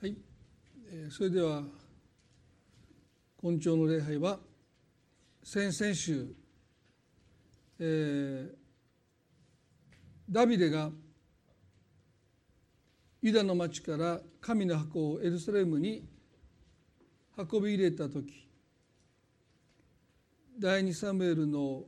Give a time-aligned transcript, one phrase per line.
[0.00, 0.16] はい、
[0.90, 1.62] えーそれでは
[3.36, 4.38] 今朝の礼拝は
[5.44, 6.26] 先々週、
[7.78, 8.48] えー
[10.30, 10.88] ダビデが
[13.20, 16.08] ユダの町から神の箱をエルサレムに
[17.36, 18.48] 運び入れた時
[20.58, 21.82] 第二サムエルの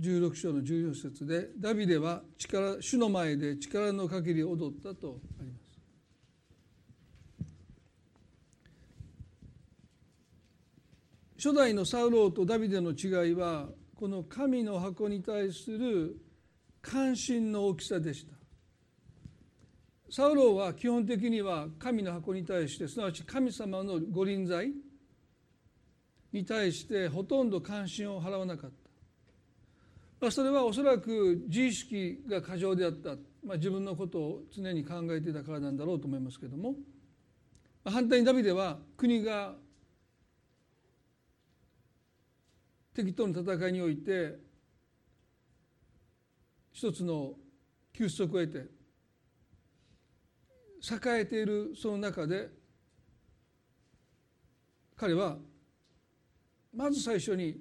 [0.00, 5.55] 16章の14節でダビデは力主の前で力の限り踊ったとあります。
[11.46, 16.16] 初代のサウローとダビデの違いはこの神の箱に対する
[16.82, 18.34] 関心の大きさでした。
[20.10, 24.72] サウローは基本的には神の箱に対してすなわち神様の御臨在
[26.32, 28.90] に対してほとんど関心を払わなかった。
[30.22, 33.10] まあ、それはおそらく自意識が過剰であった、
[33.44, 36.74] まあ、自分のことを常に考えていたからなんだろうと思いますけども、
[37.84, 39.54] 反対にダビデは国が
[42.96, 44.38] 敵との戦いにおいて
[46.72, 47.34] 一つの
[47.92, 48.58] 休息を得て
[50.80, 52.48] 栄えているその中で
[54.96, 55.36] 彼は
[56.74, 57.60] まず最初に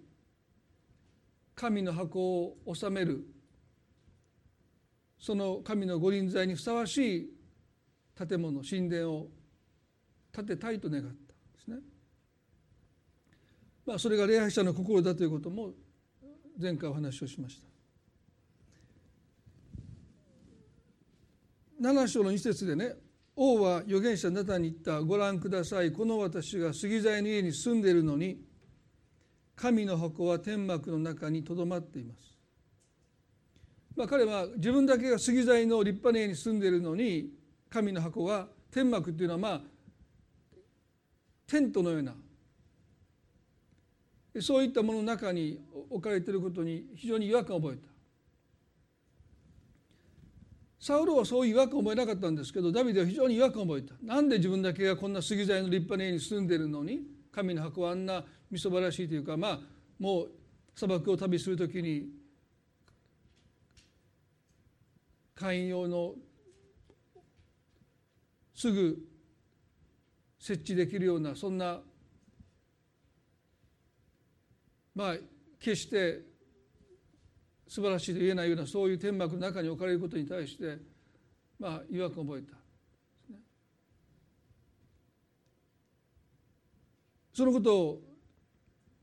[1.53, 2.19] 神の箱
[2.65, 3.27] を収める
[5.19, 7.29] その神の御臨在にふさわしい
[8.17, 9.27] 建物神殿を
[10.33, 11.24] 建てたいと願った。
[13.85, 15.71] まあそれが礼拝者の心だということも
[16.59, 17.67] 前回お話をしました。
[21.81, 22.95] 7章の2節でね
[23.35, 28.39] 王は預言者ナタに言ったご覧くださいこの私が杉材の家に住んでいるのに
[29.57, 32.35] 神の箱は天幕の中にとどまっています。
[33.95, 37.29] まあ、彼は自分だけが杉材の立派な家に住んでいるのに
[37.69, 39.61] 神の箱は天幕っていうのはまあ
[41.47, 42.13] テントのような
[44.41, 45.59] そういったものの中に
[45.89, 47.95] 置かれていることに非常に違和感を覚えた。
[50.79, 53.95] サウロはそういう違和感を覚えなかったんですけどダビデは非常に違和感を覚えた。
[54.03, 57.01] なんで自分だけがこんな杉材の立派な家に住んでいるのに
[57.31, 59.59] 神の箱はあんなみそばらしいというかまあ
[59.99, 60.31] もう
[60.75, 62.09] 砂漠を旅する時に
[65.33, 66.15] 会員用の
[68.53, 68.97] すぐ
[70.39, 71.79] 設置できるようなそんな
[74.95, 75.15] まあ
[75.59, 76.21] 決して
[77.67, 80.77] 素晴らしいと言えないようなそういう天幕の中に置かれることに対して
[81.59, 82.65] まあ違和感を覚えた。
[87.33, 88.01] そのことを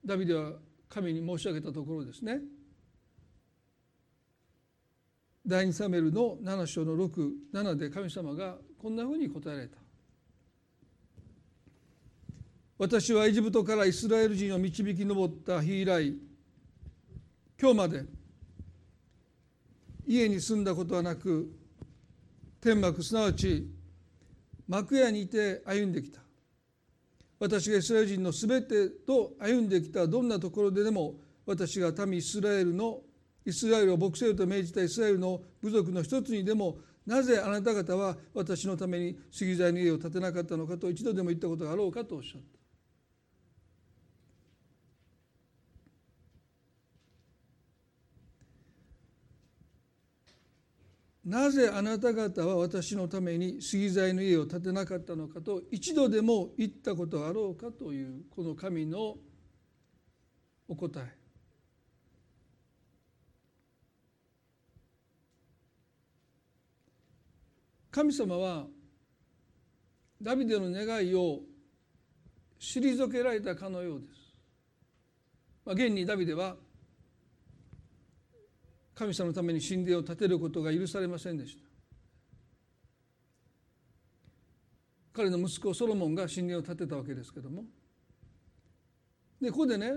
[0.03, 0.53] ダビデは
[0.88, 2.41] 神に申し上げたところですね
[5.47, 9.81] 第二サメルの7章の67で神様がこんなふうに答えられた
[12.82, 16.16] 私はエジプトからイスラエル人を導き上った日以来
[17.56, 18.03] 今日まで
[20.04, 21.48] 家に住んだことはなく
[22.60, 23.71] 天幕すなわち
[24.66, 26.22] 幕屋にいて歩んできた
[27.38, 31.15] 私がイスラエル人のすべてと歩んできたどんなところででも
[31.47, 32.98] 私が民イスラエルの
[33.47, 42.61] イスラエルを牧せよと命じたイスラエルの部族の一つにでもなぜあなた方は私のために杉材の家を建てなかったのかと一度でも言ったことがあろうかとおっしゃった。
[51.25, 59.16] なぜあなた方は私のために杉材の家を建てなかったのかと一度でも言ったことあろうかというこの神の
[60.69, 61.22] お答え
[67.93, 68.65] 神様は
[70.21, 71.41] ダビデの願いを
[72.59, 74.12] 退けられたかのようです。
[75.65, 76.56] まあ、現にダビデは
[78.94, 81.62] 神様のために神殿を建てることが許されませんでした
[85.12, 87.65] 彼の息子ソロモンが神殿を建てたわけですけども
[89.41, 89.92] でここでね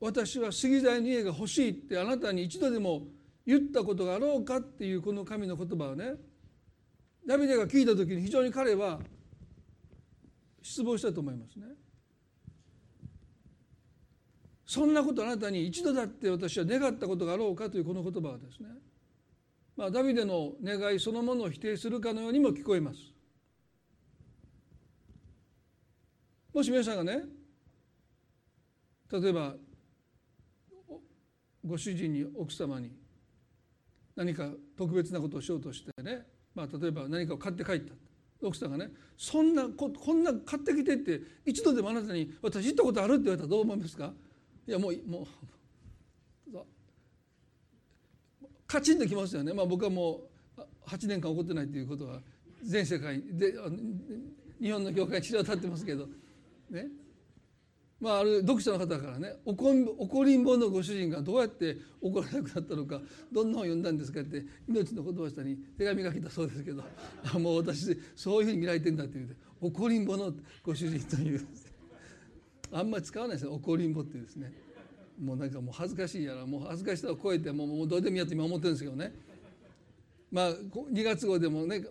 [0.00, 3.02] 私は杉材の家が欲しいってあなたに一度でも
[3.46, 6.14] 言ったことがあろうかっていうこの神の言葉をね
[7.26, 8.98] ダビデが聞いた時に非常に彼は
[10.60, 11.66] 失望したと思いますね。
[14.72, 18.70] そんなことあなたに一度だって私は願ったことがあろうかというこの言葉はですね
[19.76, 22.98] まあダビデの願いそのものを否定するかのようにも聞こえます。
[26.54, 27.24] もし皆さんがね
[29.12, 29.56] 例えば
[31.66, 32.92] ご主人に奥様に
[34.16, 34.48] 何か
[34.78, 36.22] 特別なことをしようとしてね
[36.54, 37.92] まあ、例えば何かを買って帰った。
[38.40, 38.88] 奥さんがね
[39.18, 44.14] そんなここんな買ってきてって一度でもあなたに私行ったことあるって言われたらどう思いますか？
[44.66, 45.26] いやもうもう
[48.66, 50.22] カチンときますよね、まあ、僕はも
[50.56, 52.20] う8年間起こってないということは
[52.64, 53.54] 全世界で
[54.60, 56.06] 日本の教会に知らたってますけど。
[56.70, 56.86] ね。
[58.00, 63.00] まあ、ある読者の方からね怒りんぼのご主人がどうやって怒らなくなったのか
[63.30, 66.82] どんな本を読んだんですかって命の言葉下に手紙が来たそうですけど。
[67.38, 70.32] もう私そういうふうに見られてんだって言うて怒りんぼの
[70.64, 71.46] ご主人という。
[72.72, 74.52] あんまり使わないですよ怒りんぼってですね。
[75.20, 79.14] もうなんかもう恥ずかしいやらもう恥ずかしさを超えてもうもうどうでもいいやって今思ってるんですけどね。
[80.30, 81.82] まあ2月号でもね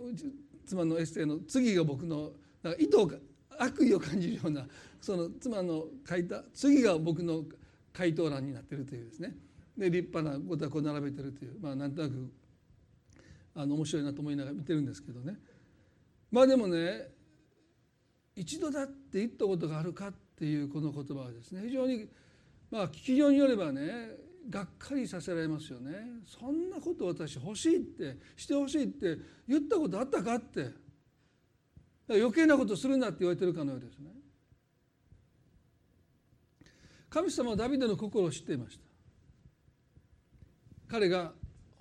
[0.66, 2.32] 妻のエッセイの次が僕の
[2.64, 3.18] なんか意図が
[3.60, 4.66] 悪意を感じるような
[5.00, 7.44] その妻の書いた次が僕の
[7.94, 9.36] 回答欄になってるというですね。
[9.78, 12.32] で立派なことはこう並べてるというまあなんとなく
[13.54, 15.38] あの面白いなと思いながら見てるんですけどね。
[16.32, 17.10] まあでもね
[18.36, 22.10] 一度だって言ったことがあるかっていうこの言葉はですね非常に
[22.72, 23.92] まあ聞きようによればね
[24.50, 25.92] がっかりさせられますよね。
[26.26, 29.18] そんなこと私欲しいってしてほしいって
[29.48, 30.82] 言ったことあったかって。
[32.08, 34.10] 余計なことするなって言われてるかのようですね。
[37.10, 38.84] 神様はダビデの心を知っていました。
[40.88, 41.32] 彼が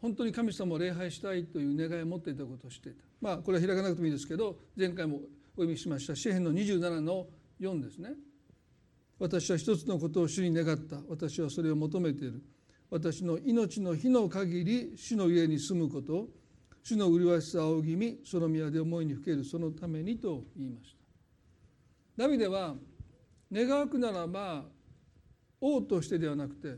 [0.01, 3.03] 本当に神様を礼拝したいという願いを持っていたことを知っていた。
[3.21, 5.21] まあこれは開かなくてもいいですけど前回もお
[5.62, 7.27] 読みしました詩篇の27の
[7.59, 8.11] 4ですね。
[9.21, 10.97] 私は一つのことを主に願った。
[11.07, 12.43] 私はそれを求めている。
[12.89, 16.29] 私の命の日の限り主の家に住むこと。
[16.83, 19.45] 主の麗しさを仰ぎ見その宮で思いにふける。
[19.45, 20.97] そのためにと言いまし
[22.17, 22.23] た。
[22.25, 22.75] ダビデは
[23.53, 24.65] 願わくならば
[25.61, 26.77] 王としてではなくて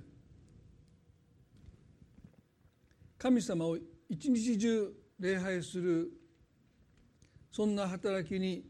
[3.19, 3.79] 神様を
[4.09, 6.11] 一日中礼拝する
[7.53, 8.65] そんな働きに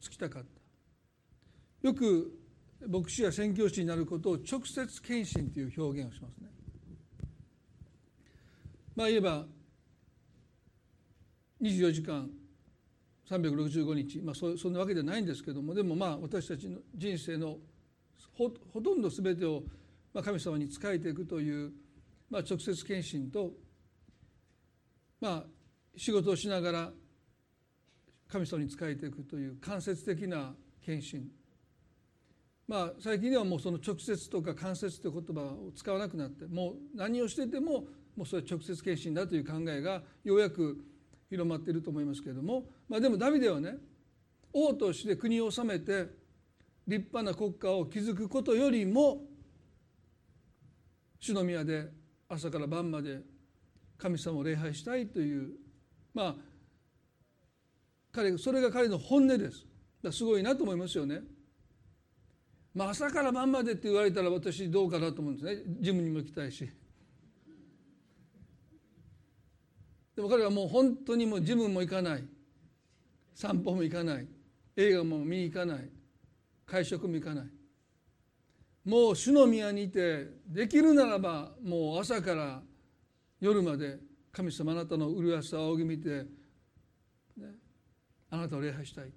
[0.00, 1.86] 就きたかった。
[1.86, 2.47] よく
[2.86, 6.48] 牧師や宣教師になることを直接献身という表現をしますね。
[8.94, 9.44] まあ言えば
[11.60, 12.30] 24時間
[13.28, 17.58] 365日、まあ、そんなわけではないんですけどもでもまあ私たちの人生の
[18.32, 19.62] ほほとんど全てを
[20.24, 21.72] 神様に仕えていくという、
[22.30, 23.52] まあ、直接献身と、
[25.20, 25.44] まあ、
[25.96, 26.90] 仕事をしながら
[28.28, 30.54] 神様に仕えていくという間接的な
[30.84, 31.28] 献身
[32.68, 40.84] まあ最近ではもうその直接とか間接という言葉を使わなくなってもう何をしててももうそれは直接献身だという考えがようやく
[41.30, 43.76] 広まっていると思いますけれども、まあ、でもダビデはね
[44.52, 46.08] 王として国を治めて
[46.86, 49.22] 立派な国家を築くことよりも
[51.20, 51.88] 主の宮で
[52.28, 53.20] 朝から晩まで
[53.96, 55.52] 神様を礼拝したいという
[56.12, 56.34] まあ
[58.12, 59.64] 彼それが彼の本音です
[60.12, 61.20] すごいなと思いますよね。
[62.78, 65.62] まあ、朝から晩までって言われたら私どうかなと思うんですね。
[65.80, 66.70] ジムにも行きたいし。
[70.14, 72.24] でも彼はもう本当にもうジムも行かない。
[73.34, 74.28] 散歩も行かない。
[74.76, 75.90] 映画も見に行かない。
[76.66, 77.46] 会食も行かない。
[78.84, 82.62] もう主の宮にいてできるならばもう朝から
[83.40, 83.98] 夜まで
[84.30, 86.10] 神様あなたの麗しさを仰ぎ見て、
[87.36, 87.56] ね、
[88.30, 89.10] あなたを礼拝したい。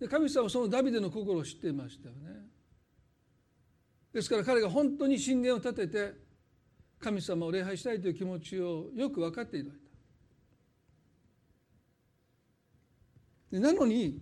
[0.00, 2.46] で神様はそのダビデの心を知っていましたよね。
[4.12, 6.12] ですから彼が本当に神殿を建てて
[6.98, 9.74] 神様を礼拝したいという気持ちをよく分かっていただ。
[13.50, 14.20] いたなのに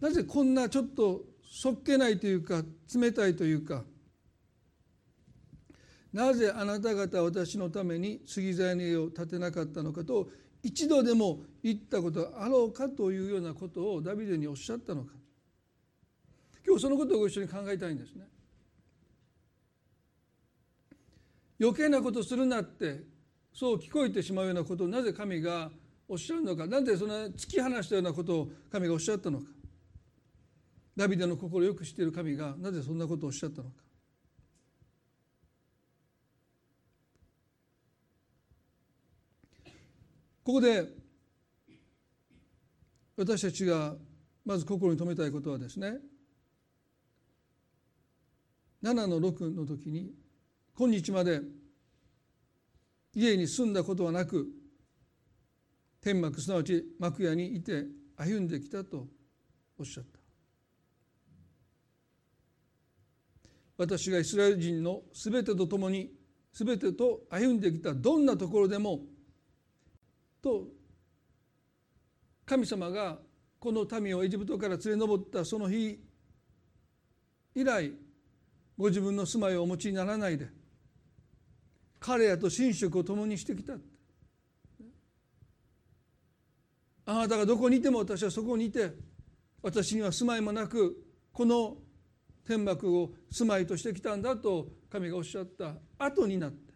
[0.00, 2.62] なぜこんなちょっとそっけないというか
[2.94, 3.84] 冷たいというか
[6.12, 10.28] なぜあなた方私のために杉材の家を建てなかったのかと
[10.62, 15.12] 一度でも言ったことあろうかというようなことをダビデにおっしゃったのか。
[16.66, 18.26] 今日そのことをご一緒に考えたいんですね。
[21.60, 23.02] 余計なことするなって
[23.52, 25.70] そう聞こえてしまうようなことをなぜ神が
[26.08, 26.66] おっしゃるのか。
[26.66, 29.46] なぜそんな突き放したようなことを神がおっしゃったのか。
[30.96, 33.76] ダビデの心をよく知っている神がなぜそんなことをおっしゃったのか。
[40.50, 40.84] ここで
[43.16, 43.94] 私たちが
[44.44, 45.98] まず心に留めたいことはですね
[48.82, 50.10] 7の6の時に
[50.76, 51.40] 今日まで
[53.14, 54.48] 家に住んだことはなく
[56.00, 57.84] 天幕すなわち幕屋にいて
[58.16, 59.06] 歩んできたと
[59.78, 60.18] おっしゃった。
[63.76, 66.10] 私がイスラエル人のすべてと共に
[66.52, 68.98] すべてと歩んできたどんなところでも
[70.42, 70.68] と
[72.46, 73.18] 神様が
[73.58, 76.00] この民をエジプトから連れ上ったその日
[77.54, 77.92] 以来
[78.76, 80.48] ご自分の住まいをお持ちにならないで
[81.98, 83.74] 彼らと寝食を共にしてきた。
[87.04, 88.92] あなたがどこにいても私はそこにいて
[89.62, 90.96] 私には住まいもなく
[91.32, 91.76] この
[92.46, 96.69] 天幕を住まいとしてきたんだと神がおっしゃった後になって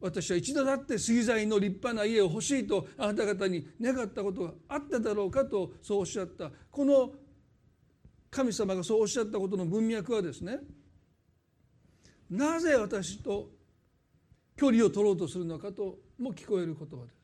[0.00, 7.10] 私は一度だって杉材の立派な家を欲しいとあなた方に願ったことがあっただろうかとそうおっしゃったこの
[8.30, 10.58] 神様がそうおっしゃったことの文脈はですね
[12.30, 13.50] なぜ私と
[14.56, 17.20] 距離を取ろうとするのかとも聞こえる言葉です。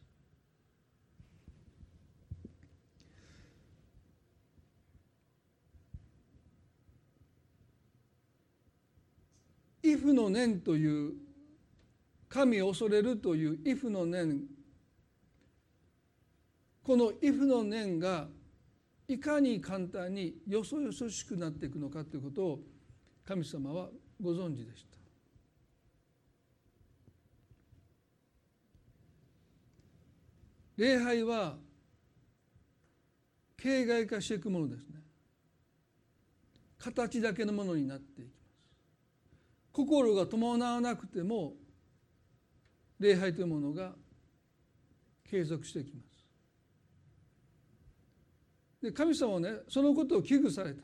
[9.82, 11.12] イフの念という
[12.28, 14.42] 神を恐れるというイフの念
[16.82, 18.28] このイフの念が
[19.08, 22.60] いかに簡単によそよそしくなっていくのかということを
[23.24, 23.88] 神様は
[24.22, 24.96] ご存知でした。
[30.76, 31.56] 礼拝は
[33.56, 35.00] 形骸化していくものですね。
[36.78, 38.36] 形だけのものになっていきます。
[39.72, 41.54] 心が伴わなくても
[42.98, 43.92] 礼拝というものが
[45.28, 46.16] 継続してきます。
[48.82, 50.82] で神様はねそのことを危惧された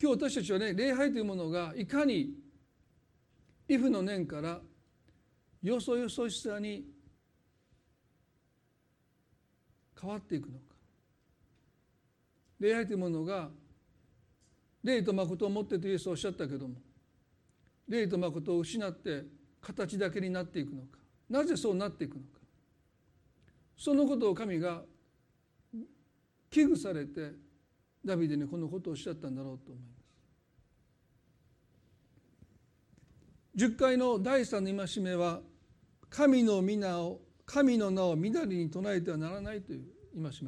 [0.00, 2.30] 今日私たちはね礼拝というものがいかに
[3.68, 4.60] イフの念から
[5.62, 6.84] よそよそしさに
[10.00, 10.74] 変わっていくのか
[12.58, 13.48] 礼拝というものが
[14.82, 16.74] 霊と誠を持ってとイエスはおっしゃったけども
[17.88, 19.24] 霊と誠を失って
[19.60, 20.98] 形だけになっていくのか
[21.28, 22.40] なぜそうなっていくのか
[23.76, 24.82] そのことを神が
[26.50, 27.32] 危惧されて
[28.04, 30.02] ダビデにこのことをおっしゃったんだろうと思います。
[33.56, 35.40] 10回の第三の戒めは
[36.08, 39.84] 神の皆を神の名をみだりに唱えてはならないという
[40.14, 40.42] 戒めです。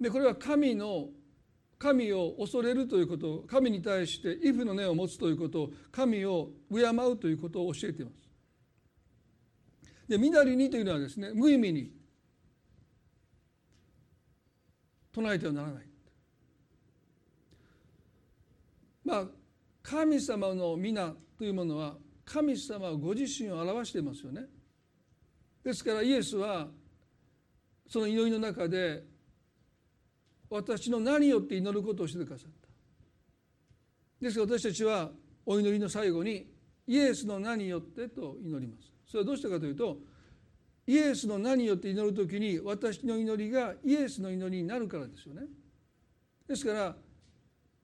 [0.00, 1.08] でこれは神の
[1.82, 8.14] 神を恐れるということ神に対してイフの念を持つということ神を敬うということを教えています。
[10.08, 11.90] でみなりにというのはですね無意味に
[15.12, 15.82] 唱えてはならない。
[19.04, 19.24] まあ
[19.82, 24.42] 神様の皆というものは神様はご自身を表していますよね。
[25.64, 26.68] ですからイエスは
[27.88, 29.02] その祈りの中で
[30.52, 32.68] 私の何よって祈ることをしてくださった。
[34.20, 35.10] ですから私たちは
[35.46, 36.46] お祈りの最後に
[36.86, 38.92] イエスの名によってと祈ります。
[39.06, 39.98] それはどうしてかというと
[40.86, 45.42] イエスの名によって祈る時に私の祈りがイエスの祈りになるからですよね。
[46.46, 46.96] ですから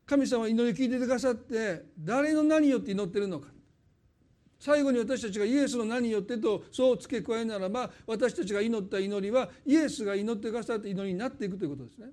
[0.05, 3.49] 神様は祈り聞いてくださって誰の名によって祈ってるのか。
[4.59, 12.09] 最後に私たちがイエスの名によってとそう付け加えならば私たちが祈った祈りはイエスが祈ってくださった祈りになっていくということですね。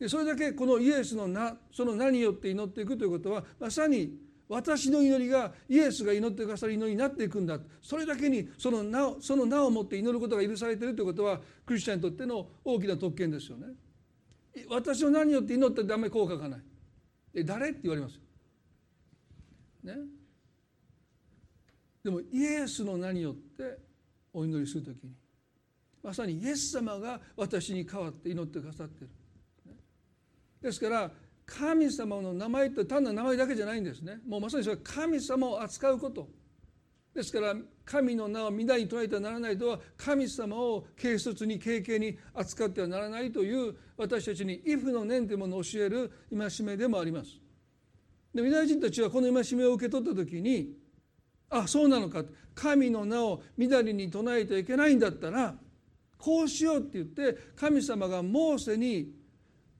[0.00, 4.16] でそれだけこのイエスの名その名によって祈っていくということはまさに
[4.48, 13.66] 私の祈りがイエスが祈ってくださる祈りになっていくんだそれだけにその名その名をもって祈ることが許されているということはクリスチャンにとっての大きな特権ですよね。
[14.68, 16.60] 私の名によって祈ってダメ効果がない。
[17.34, 18.20] え誰って言われますよ。
[19.84, 19.94] ね。
[22.02, 23.78] でもイエスの名によって
[24.32, 25.12] お祈りするときに
[26.02, 29.19] まさにイエス様が私に代わって祈ってくださっている。
[30.62, 31.10] ですから
[31.46, 34.20] 神様の名前って単なる名前だけじゃないんですね。
[34.26, 36.28] もうまさにそれは神様を扱うこと。
[37.12, 47.40] ですから神の名を皆に捉えてはならないとは神様を軽率に軽々に扱ってはならないという私たちに「イフの念」というものを教える戒めでもあります。
[48.32, 50.76] でユダヤ人たちはこの戒めを受け取った時に
[51.48, 52.24] あそうなのか
[52.54, 55.58] 神の名をみだりに唱えてはいけないんだったら
[56.16, 59.19] こうしようって言って神様がモーセに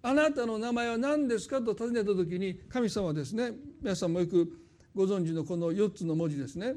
[0.02, 3.52] あなたの名前は何ですかと尋ねた時に神様はですね。
[3.82, 4.50] 皆さんもよく
[4.94, 6.74] ご存知のこの4つの文字ですね。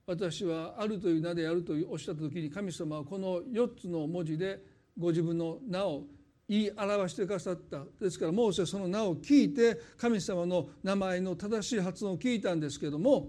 [0.06, 4.60] 私はあるという名であるとおっしゃった時に神様はこの4つの文字で
[4.98, 6.04] ご自分の名を
[6.48, 7.84] 言い表してくださった。
[8.00, 13.28] ですからモーセその名を聞いて神様の名前の正しい発音を聞いたんですけども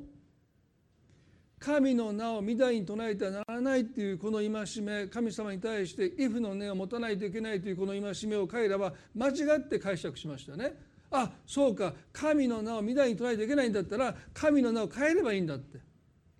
[1.59, 10.73] 神の名を御台に唱えてはならないっていうこの戒め神様に対してイフの念を持たないといけないというこの戒めを彼らは間違って解釈しましたね。
[11.11, 15.79] あそうか神の名を御台に唱えていけないんだったら神の名を変えればいいんだって。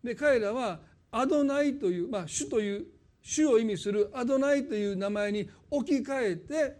[0.04, 0.80] で彼らは
[1.12, 2.86] アドナイという、まあ、主という
[3.22, 6.78] 主を意味するアドナイという名前に置き換えて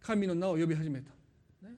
[0.00, 1.10] 神の名を呼び始めた。
[1.66, 1.74] ね、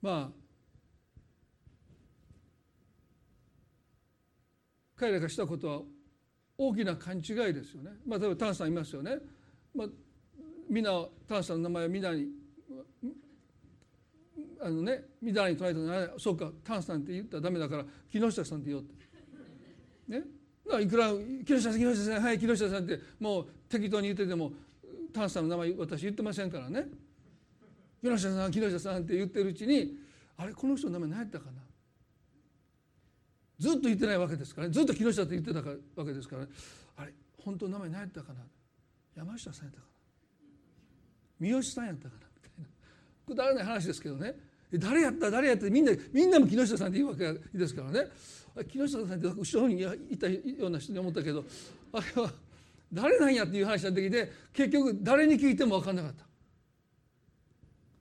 [0.00, 0.39] まあ
[5.00, 5.80] 彼らがしたことは
[6.58, 7.22] 大きな勘違い
[7.54, 7.92] ですよね。
[8.06, 9.16] まあ、例えばタンさんいますよね。
[9.74, 9.88] まあ、
[10.68, 10.90] 皆
[11.26, 12.26] タンさんの名前は皆に
[14.60, 18.94] あのね皆に捉えたらそうかタンさんって言ったらダメだから木下さんって言おうって。
[20.08, 20.22] ね？
[20.82, 21.12] いくら
[21.46, 24.52] 木下さん木下さんはい木下さんってもう適当に言ってても
[25.14, 26.88] タンさんの名前私言ってませんからね。
[28.02, 29.96] 木下さん木下さんって言ってるうちに
[30.36, 31.62] あれこの人の名前何やったかな？
[33.60, 34.72] ずっと言ってないわけですからね。
[34.72, 36.48] ずっと木下って言ってたわけですから、ね、
[36.96, 37.12] あれ
[37.44, 38.40] 本当の名前何やったかな。
[39.14, 39.92] 山下さんやったかな。
[41.38, 42.66] 三好さんやったかなみたいな。
[43.26, 44.34] くだらない話ですけどね。
[44.72, 48.08] 誰やった誰やったみんなみんなも木下さんって言うわけですからね。
[48.66, 51.44] 木下さんって後ろにいたような人に思ったけど
[51.92, 52.32] あれは
[52.92, 56.24] 誰なんやっていう話になってきて結局誰に聞いても分かんなかった。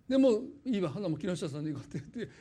[0.07, 2.33] でもいいわ花も木下さんでいこうって言って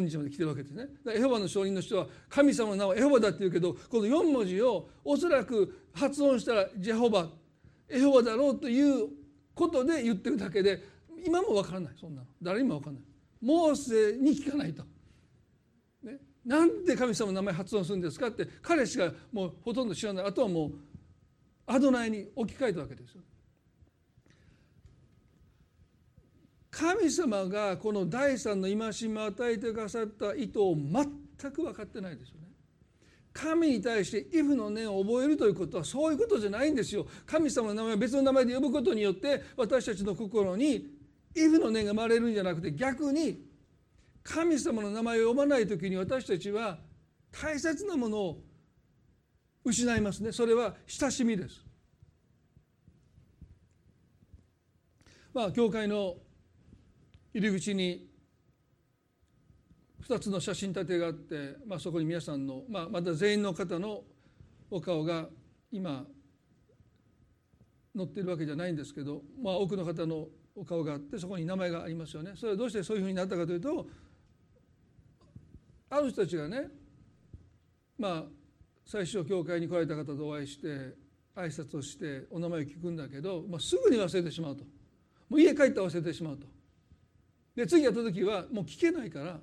[0.00, 0.86] 今日まで来てるわけですね。
[1.14, 7.28] エホバの証人の人は神様の名はエホバだって言うけどこの4文字をおそらく発音したらジェホバ
[7.88, 9.08] エホバだろうという
[9.54, 10.82] ことで言ってるだけで
[11.24, 13.02] 今も分からないそんなの誰にも分からない。
[13.40, 14.82] モーセに聞かないと。
[16.02, 20.72] ね、なんで神様の名前発音するんですかって彼しかもうほとんど知らないあとはもう
[21.66, 23.22] アドナイに置き換えたわけですよ。
[26.74, 32.48] 神様がこの第三の戒めを与えてくださった意図を全く分かってないですよね。
[33.32, 37.06] 神に対して「イフの念を覚えるということはそういうことじゃないんですよ。
[37.26, 40.98] 神様の名前を別の名前で呼ぶことによって私たちの心に
[41.36, 43.46] イフの念が生まれるんじゃなくて逆に
[44.24, 46.78] 神様の名前を呼ばない時に私たちは
[47.30, 48.42] 大切なものを
[49.64, 50.32] 失いますね。
[50.32, 51.64] それは親しみです。
[55.32, 56.16] まあ教会の
[57.34, 58.06] 入り口に
[60.08, 64.02] 2つの写真立てがあって、まあ、そこに皆さんの、まあ、また全員の方の
[64.70, 65.26] お顔が
[65.72, 66.04] 今
[67.96, 72.32] 載ってるわけじゃないんですけど、まあ、多くの方のお顔があってそこに名前がありますよね。
[72.36, 73.86] それはどうしてそういうふうになったかというと
[75.90, 76.68] ある人たちがね
[77.98, 78.24] まあ
[78.86, 80.68] 最初教会に来られた方とお会いして
[81.34, 84.64] 挨拶をしてお名前を聞くんだけど、まあ、すぐに忘れてしまうと
[85.28, 86.46] もう家帰ったら忘れてしまうと
[87.54, 89.40] で次やった時はもう聞けないから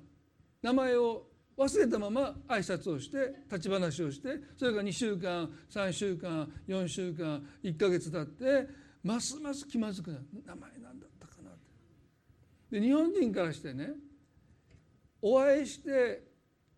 [0.62, 8.68] 名前を忘れたまま挨拶をして立ち話をしてそれが2週間3週間4週間1か月経って
[9.02, 11.54] ますます気まずくなる名前何だったかなっ
[12.70, 13.90] てで日本人からしてね
[15.20, 16.22] お会いして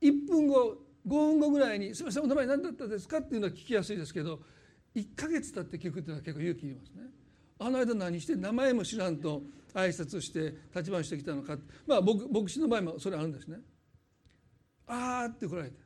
[0.03, 4.42] 1分後5分後ぐらいに「すみませんお名前何だったですか?」っていうのは聞きやすいですけど
[4.94, 7.11] 1か月経って聞くっていうのは結構勇気いりますね。
[7.59, 9.42] あの間何して名前も知らんと
[9.75, 11.59] 挨拶して立ち回してきたのか。
[11.87, 13.59] まあ僕牧師の場合もそれあるんですね。
[14.87, 15.77] あーって来られて、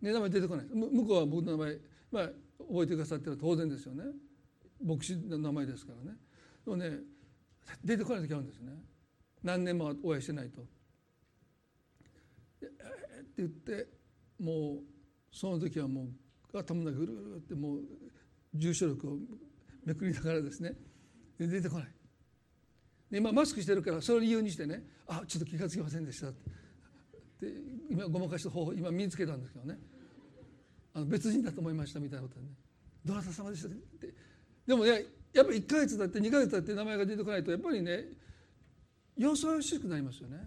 [0.00, 0.66] ね、名前出てこない。
[0.66, 1.78] 向こうは僕の名前、
[2.10, 2.28] まあ、
[2.58, 4.04] 覚えてくださってる当然ですよね。
[4.82, 6.16] 牧師の名前ですからね。
[6.64, 6.98] でもね
[7.84, 8.72] 出てこない時あるんですね。
[9.42, 10.64] 何年もお会いしてないと。
[12.62, 12.70] えー、っ
[13.24, 13.88] て言って
[14.38, 14.78] もう
[15.32, 16.04] その時はも
[16.52, 17.80] う頭の中ぐるぐるってもう
[18.54, 19.18] 住所録を
[19.84, 20.74] めくりながらですね。
[21.38, 21.88] 出てこない。
[23.18, 27.46] 今マスクしてるからそれを理由にしてねあちょっと気が付きませんでしたって
[27.90, 29.78] 今ごまかした方法今身につけたんですけどね
[30.94, 32.52] あの別人だと思いましたみたいなことでね
[33.04, 34.14] 「どなた様でした?」って
[34.66, 38.04] でもねやっぱり1か月経って2か月経って名前が出てこないとやっぱりね
[39.16, 40.38] よそよしくなりますよね。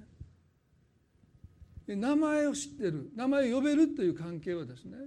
[1.88, 4.98] 名前を知ってる名前を呼べるという関係はですね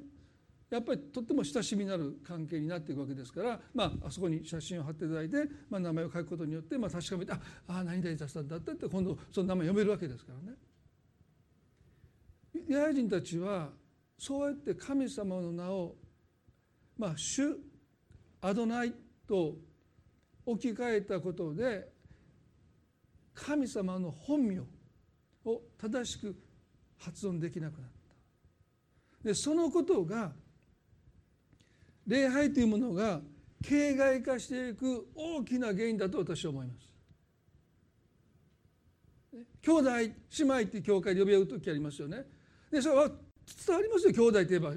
[0.71, 5.37] やっぱりとっても親しみのある関係になっていくわけですから、まあ、あそこに写真を貼っていただいて、
[5.69, 10.57] まあ、名前を書くことによって、まあ、確かめてああ何々出したんだったって今度その名前読めるわけですからね。
[12.69, 13.71] ユダヤ人たちは
[14.17, 15.97] そうやって神様の名を、
[16.97, 17.57] まあ、主
[18.41, 18.95] アドナイ
[19.27, 19.57] と
[20.47, 21.89] 置き換えたことで
[23.35, 24.61] 神様の本名
[25.45, 26.37] を正しく
[26.99, 27.91] 発音できなくなっ
[29.23, 29.29] た。
[29.29, 30.33] でそのことが
[32.11, 33.21] 礼拝というものが
[33.63, 36.91] 形骸化していく大きな原因だと私は思います。
[39.63, 42.25] 兄弟姉妹って教会で呼び合う時ありますよね。
[42.73, 43.09] でそれは
[43.67, 44.13] 伝わりますよ。
[44.13, 44.71] 兄弟といえば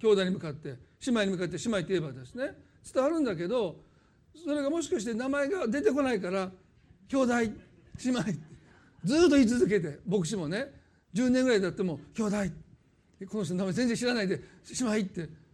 [0.00, 0.76] 兄弟に向かって姉
[1.08, 2.44] 妹に向かって姉妹といえばですね。
[2.94, 3.80] 伝わるんだけど
[4.44, 6.52] それがもしかして名前が出てこないから
[7.08, 8.22] 兄弟姉妹
[9.02, 10.72] ずっと言い続けて牧師もね
[11.14, 12.36] 10年ぐらい経っても兄弟
[13.28, 14.40] この人の名前全然知らないで
[14.80, 15.45] 姉妹って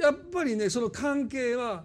[0.00, 1.84] やっぱりねその関係は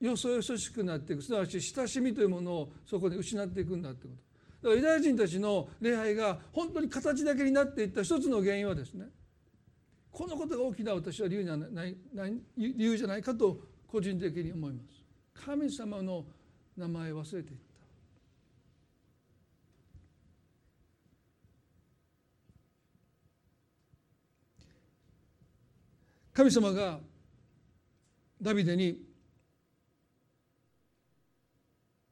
[0.00, 1.22] よそよそしくなっていく。
[1.22, 4.14] すなわち親しみというものをそこで失っていくんだってこ
[4.62, 4.68] と。
[4.68, 9.06] だからユダヤ人たちの礼拝が本当に形だけになっていった一つの原因はですね
[10.10, 11.96] このことが大きな私は理由じゃない
[12.56, 15.02] 理由じゃないかと個人的に思います。
[15.44, 16.24] 神様の
[16.76, 17.67] 名前を忘れていた。
[26.38, 27.00] 神様が
[28.40, 28.96] ダビデに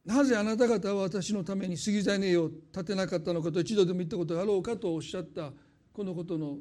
[0.05, 5.53] なぜあなた方は私のために杉種を立てなかったのかと一度でも言ったことがあろうかとおっしゃった
[5.93, 6.57] このことの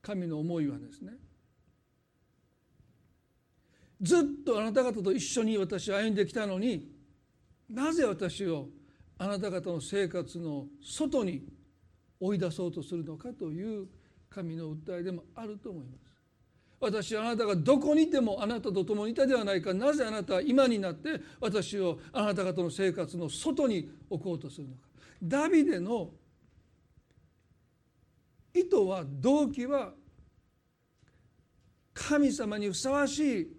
[0.00, 1.14] 神の思いはですね
[4.00, 6.86] ずっとあなた方と一緒に私は歩んできたのに
[7.68, 8.68] なぜ私を
[9.18, 11.42] あなた方の生活の外に
[12.20, 13.88] 追い出そうとするのかという
[14.28, 16.19] 神の訴えでもあると思います。
[16.80, 19.74] 私はあなたがどこにいてもあなたと共にいたではないか。
[19.74, 24.80] なぜあなたは今になって私をあなた方の生活の外に置こうとするのか。
[25.22, 26.10] ダビデの
[28.54, 29.92] 意図は動機は
[31.92, 33.56] 神様にふさわしい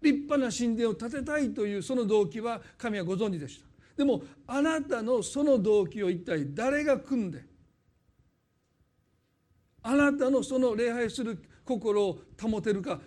[0.00, 3.66] 立派な神殿を建てたいというその動機は神はご存知でした。
[3.94, 7.44] でもあなたのその動機を一体誰が組んで
[9.82, 13.00] あなたのその礼拝する心を保てるか、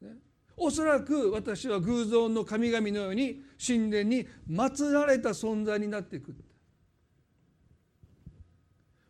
[0.00, 0.10] ね、
[0.56, 6.34] おそらく私は偶像の神々のように神殿に祀られた存在になっていく。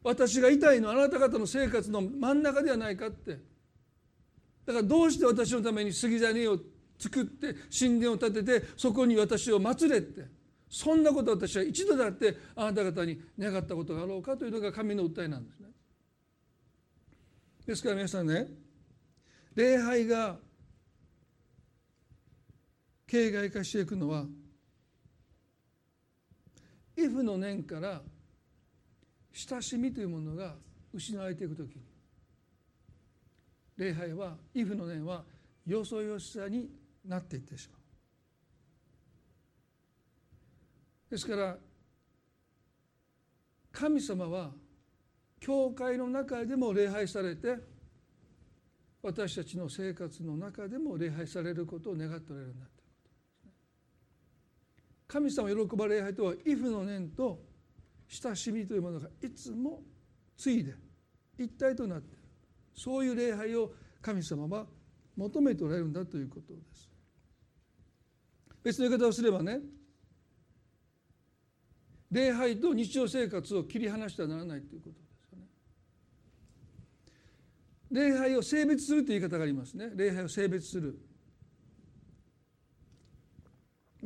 [0.03, 3.39] 私がいたいのはあなた方の生活の真ん中ではないかって。
[4.65, 6.59] だからどうして私のために杉種を
[6.99, 10.41] 作って神殿を建ててそこに私を祀れって。
[10.71, 15.60] そんなこと私は一度だってあなた方に願ったことがあろうかというのが神の訴えなんです。
[17.71, 18.49] ですから皆さんね
[19.55, 20.39] 礼拝が
[23.07, 24.25] 形骸化していくのは
[26.97, 28.03] イフの念から
[29.33, 30.57] 親しみというものが
[30.93, 31.83] 失われていく時に
[33.77, 35.23] 礼拝はイフの念は
[35.65, 36.69] よそよしさに
[37.07, 37.81] なっていってしまう。
[41.13, 41.57] ですから
[43.71, 44.51] 神様は
[45.41, 47.57] 教会の中でも礼拝されて
[49.03, 53.53] 私たちの生活の中でも礼拝されることを願っておられるんだということですね。
[55.09, 57.43] 神様喜ばれ礼拝とはイフの念と
[58.07, 59.81] 親しみというものがいつも
[60.37, 60.75] ついで
[61.39, 62.23] 一体となっている
[62.75, 63.73] そういう礼拝を
[64.03, 64.67] 神様は
[65.17, 66.91] 求めておられるんだということです。
[68.63, 69.61] 別の言い方をすればね
[72.11, 75.10] 礼拝と日常生活を切り離してはならないということ
[77.91, 79.91] 礼拝を性別するという言い方がありますね。
[79.95, 80.99] 礼拝を性別する。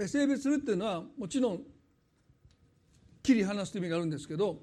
[0.07, 1.63] 性別するっていうのはもちろん
[3.23, 4.59] 切り離すという意味があるんですけど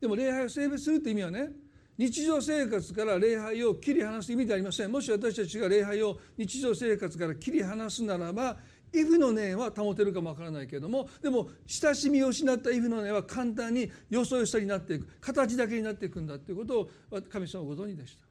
[0.00, 1.48] でも礼拝を性別するという意味はね
[1.96, 4.92] 日常生活から礼拝を切り離す意味ではありません。
[4.92, 8.56] もし私たちが礼拝を日常生活から切り離すならば
[8.92, 16.88] イフの念は保てるかもわからないけれどもでも親しみを失ったイフの念は簡単によそよそになっていく形だけになっていくんだということを
[17.30, 18.30] 神様はご存知でした。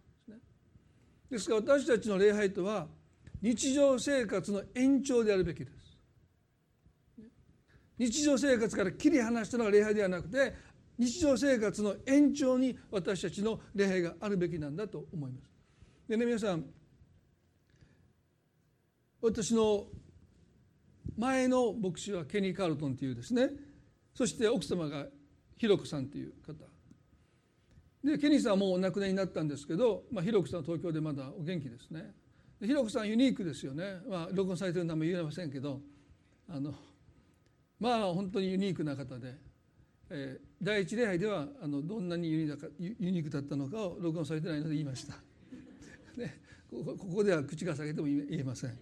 [1.30, 2.88] ですから私たちの礼拝とは
[3.42, 5.98] 日常生活の延長であるべきです。
[7.98, 10.54] 日常生活から切り離したのが礼拝ではなくて
[10.98, 15.50] 日常生活の延長に私たちの礼拝があるべきなんだと思います。
[16.08, 16.66] でね皆さん
[19.22, 19.88] 私の
[21.20, 23.50] 前の牧師はケニー・カールトンというですね。
[24.16, 25.06] そして奥様が
[25.58, 26.54] ひろこさんという方。
[28.02, 32.14] でケニーさんはもうお亡くなりになったんですけど、まあ、ひろこさんは東京でまだお元気ですね。
[32.62, 35.82] でひろこさんユニークですよね、まあ、録音されてる名前言えませんけど
[36.50, 36.74] あの
[37.80, 39.36] まあ本当にユニークな方で、
[40.10, 45.16] えー、第一礼拝ではあのどんなにユニークだったのかを録音されてないので言いました。
[46.16, 48.78] ね、ここでは口が下げても言えません。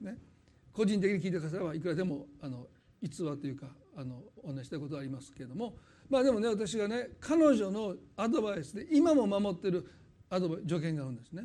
[0.00, 0.31] ね。
[0.72, 2.66] 個人的に聞いた方はいくらでもあの
[3.00, 5.76] 逸話というかあのお話したことはありますけれども。
[6.08, 9.90] まあでもね私がね彼女のアドバイスで今も守ってる
[10.28, 11.44] アドバイス助言があるんですね。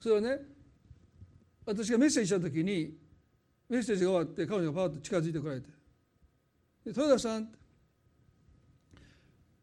[0.00, 0.38] それはね
[1.66, 2.96] 私がメッセージした時に
[3.68, 5.68] メッセージが終わって彼女がパーッと近づいてこられて。
[6.86, 7.50] 豊田さん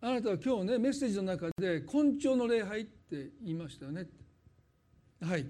[0.01, 4.05] あなたは今日ねメッセージの中で根性の礼拝って言いましたよね
[5.21, 5.47] はい。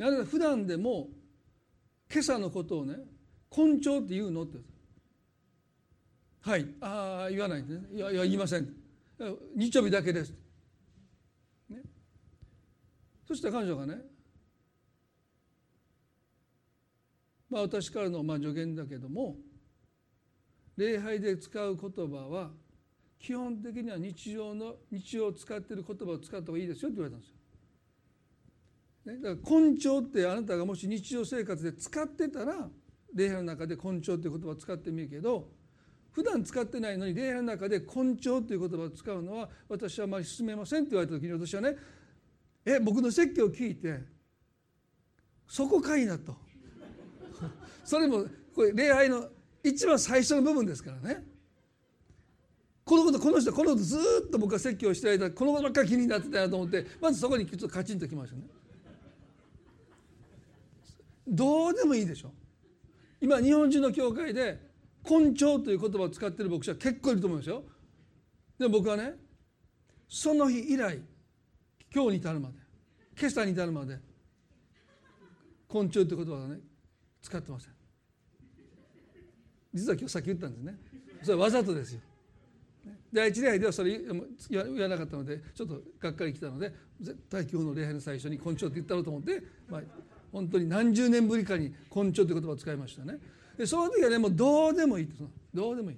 [0.00, 1.08] あなた普段でも
[2.14, 2.94] 今朝のことをね
[3.50, 4.58] 根性って言うのって。
[6.42, 6.66] はい。
[6.80, 7.86] ああ言わないんですね。
[7.92, 8.84] いやいや言いません。
[9.56, 10.34] 日曜日だけです、
[11.68, 11.80] ね、
[13.26, 13.98] そしたら彼女がね
[17.48, 19.36] まあ私からのまあ助言だけども
[20.76, 22.50] 礼拝で使う言葉は
[23.20, 27.33] 基本的には日常の日常を使っている言葉を使った方がいいですよって言われたんですよ。
[29.04, 32.68] ね、だから根性ってあなたがもし日常生活で使ってたら
[33.14, 35.48] 礼拝の中で根性っていう言葉を使ってみるけど
[36.10, 41.76] 普段使ってないのに礼拝の中で根性という言葉を使うのは私はあまり進めませんって言われた時に私はね
[42.64, 44.00] え僕の説教を聞いて
[45.46, 46.34] そこかいなと。
[47.84, 49.28] それもこれ礼拝の
[49.62, 51.26] 一番最初の部分ですからね。
[52.84, 58.42] このことこの人このことずっと僕が説教してる間このことばっかり気になってたなと思ってまずそこにちょっとカチンときましたね。
[61.26, 62.32] どうでもいいでしょ。
[63.20, 64.60] 今日本人の教会で
[65.08, 67.64] 根性という言葉を使ってる牧師は結構いると思うんですよ。
[68.58, 69.14] でも僕はね
[70.08, 71.00] その日以来
[71.92, 72.54] 今日に至るまで
[73.18, 73.98] 今朝に至るまで
[75.72, 76.60] 根性という言葉はね
[77.22, 77.74] 使ってません。
[79.72, 80.76] 実は今日さっき言ったんですね。
[81.22, 82.00] それはわざとですよ。
[83.12, 83.98] 第一礼拝ではそれ
[84.50, 89.82] 言わなかったのでちょっとがっかりきたので絶対今日の礼拝の最初に「根性」って言ったろうと思って、まあ、
[90.34, 93.20] 本当に何十年ぶりかに「根性」という言葉を使いましたね。
[93.56, 95.08] でその時はねもうどうでもいい
[95.54, 95.96] どうでもいい。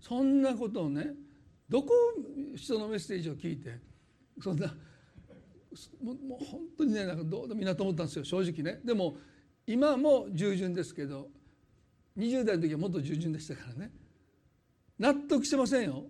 [0.00, 1.16] そんなことをね
[1.68, 1.92] どこ
[2.54, 3.80] 人のメッセージを聞いて
[4.40, 4.68] そんな
[6.00, 8.80] もうもう本当にねなんかどうでもいいなと思ったんですよ正直ね。
[8.84, 9.16] でも
[9.66, 11.28] 今も従順ですけど
[12.16, 13.90] 20代の時はもっと従順でしたからね。
[14.96, 16.06] 納得してませんよ。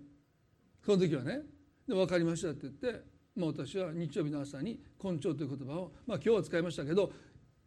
[0.85, 1.41] その時はね。
[1.87, 7.11] で分かりましたって言って、まあ、私は日曜日の朝に「根性」という言葉を、まあ、今日は使いましたけど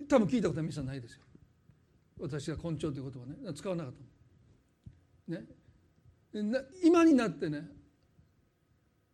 [0.08, 1.22] 多分聞いたことは皆さんないですよ。
[2.18, 3.54] 私が根性という言葉ね。
[3.54, 3.92] 使わなかっ
[5.28, 5.46] たね。
[6.82, 7.68] 今になってね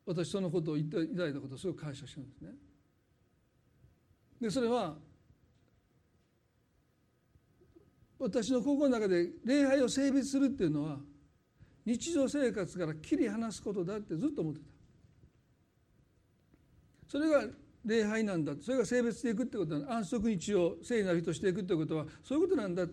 [0.07, 2.55] 私そのことを言っていただいたことをすごく感謝してるんですね。
[4.41, 4.99] でそれは
[8.19, 11.01] 私の心の中で礼拝を成立するっていうのは
[11.85, 14.74] 日常生活から切り離すことだってずっと思ってた。
[17.09, 17.45] それが
[17.85, 18.55] 礼拝なんだ。
[18.61, 22.87] それが性別していくってことは安息日を聖なる日としていくってことはそういうことなんだ、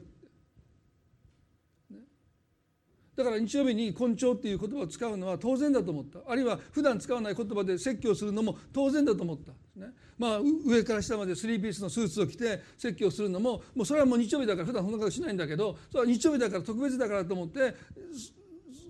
[3.15, 6.19] だから日曜日に根性っていう言葉を使うのは当然だと思った。
[6.27, 9.51] あるいは普段使わない言葉で説教するのも当然だと思った。
[9.79, 17.75] ねまあ上から下までスリーピースのスーツを着て説教するのももうそれはもう日曜日だから普段そんなことしないんだけどそれは日曜日だから特別だからと思って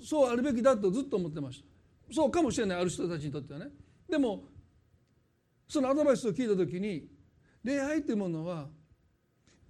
[0.03, 2.13] そうあるべきだとずっと思ってました。
[2.13, 2.79] そうかもしれない。
[2.81, 3.67] ある人たちにとってはね。
[4.09, 4.43] でも
[5.71, 7.07] そのアドバイスを聞いた時に
[7.63, 8.67] 礼拝というものは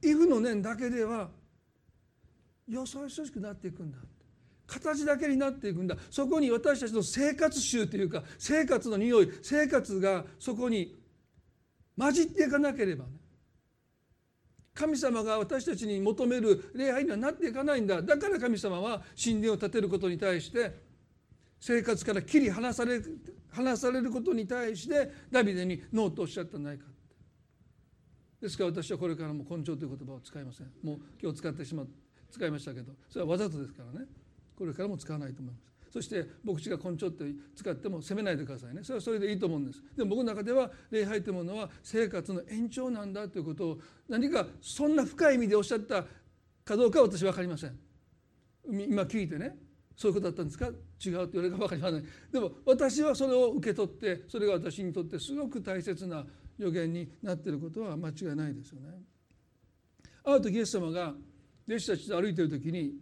[0.03, 1.29] イフの念だけでは
[2.67, 3.99] よそよそしくなっていくんだ。
[4.65, 5.95] 形だけになっていくんだ。
[6.09, 10.99] そこに私たちの生活臭というか生活の匂い生活がそこに
[11.95, 13.11] 混じっていかなければね。
[14.73, 18.01] 神様が私たちに求める礼拝にはなっていかないんだ。
[18.01, 20.81] だから神様は神殿を建てることに対して
[21.59, 22.99] 生活から切り離され
[23.51, 26.85] 離されることに対してダビデにノーとおっしゃったんじゃないか
[28.41, 30.71] ですから私はこれからも根性という言葉を使いません。
[30.81, 31.85] もう今日使ってしま
[32.31, 34.07] 使いましたけどそれはわざとですからね。
[34.57, 35.71] これからも使わないと思います。
[35.91, 38.81] そして牧師が根性って使っても責めないでくださいね。
[38.83, 39.83] それはそれでいいと思うんです。
[39.95, 46.05] でも僕の中では礼拝というものは生活の延長なんだということを何かそんな深い意味でおっしゃった
[46.63, 47.77] かどうかは私は分かりません。
[48.71, 49.57] 今聞いてね。
[50.01, 50.65] そういうことだったんですか？
[50.65, 52.05] 違うって言われるか分かりません。
[52.31, 56.25] でも私はそれを受け取ってそれが私にとってすごく大切な
[56.57, 58.99] 予言になっていることは間違いないですよね。
[60.23, 61.13] ある時イエス様が
[61.67, 62.95] 弟子たちと歩いている時に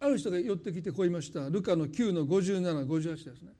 [0.00, 1.48] ある人が寄ってきてこう言いました。
[1.48, 3.52] ルカの9の5758ですね。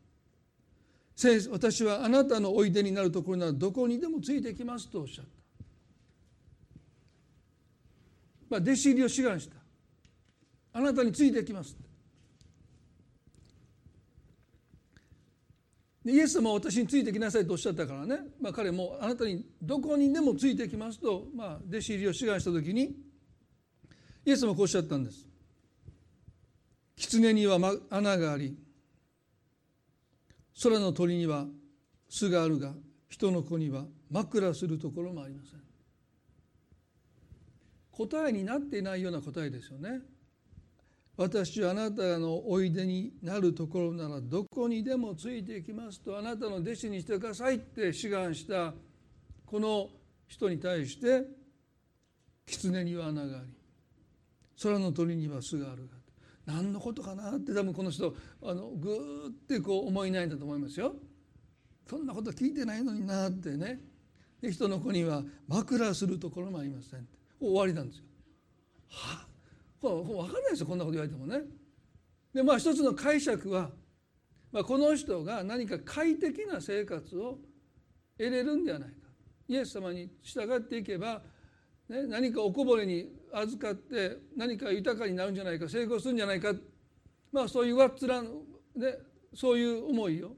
[1.17, 5.31] 先生私はあなたのおいでになるところならどこにでもついてきますとおっしゃった。
[8.51, 9.62] まあ弟子入りを志願した。
[10.73, 11.77] あなたについてきます。
[16.05, 22.97] イエス様は私についてきなさいとおっしゃったからね、まあ、彼もあなたにどこにでもついてきますと、まあ、弟子入りを志願した時に
[24.25, 25.29] イエス様はこうおっしゃったんです。
[26.97, 27.59] 狐には
[27.91, 28.57] 穴があり
[30.61, 31.47] 空の鳥には
[32.09, 32.73] 巣があるが
[33.09, 35.61] 人の子には枕するところもありません。
[37.93, 40.01] 答えになっていないような答えですよね。
[41.23, 48.75] 私はあなたのおいでになるところならどこにでもついていきますとあなたの弟子にしてくださいって志願した
[49.47, 49.89] この
[50.27, 51.23] 人に対して
[52.45, 53.49] 狐には穴があり
[54.61, 55.93] 空の鳥には巣があるが
[56.45, 60.97] 何のことかなって多分この人あのぐーってこう思いないんだと思いますよ。
[61.89, 63.79] そんなこと聞いてないのになってね
[64.41, 68.05] で人の子には枕するところもありませんって終わりなんですよ。
[68.89, 69.32] はあ
[69.83, 71.41] これ分かんないですよこんなこと言われてもね。
[72.33, 73.71] でまあ一つの解釈は、
[74.53, 77.39] まあ、この人が何か快適な生活を
[78.17, 78.95] 得れるんではないか
[79.49, 81.21] イエス様に従っていけば、
[81.89, 86.55] ね、何かおこぼれに預かって何か豊かになるんじゃないか成功するんじゃないか
[87.33, 88.25] まあそういう上っ面
[88.77, 88.99] で
[89.35, 90.37] そういう思いを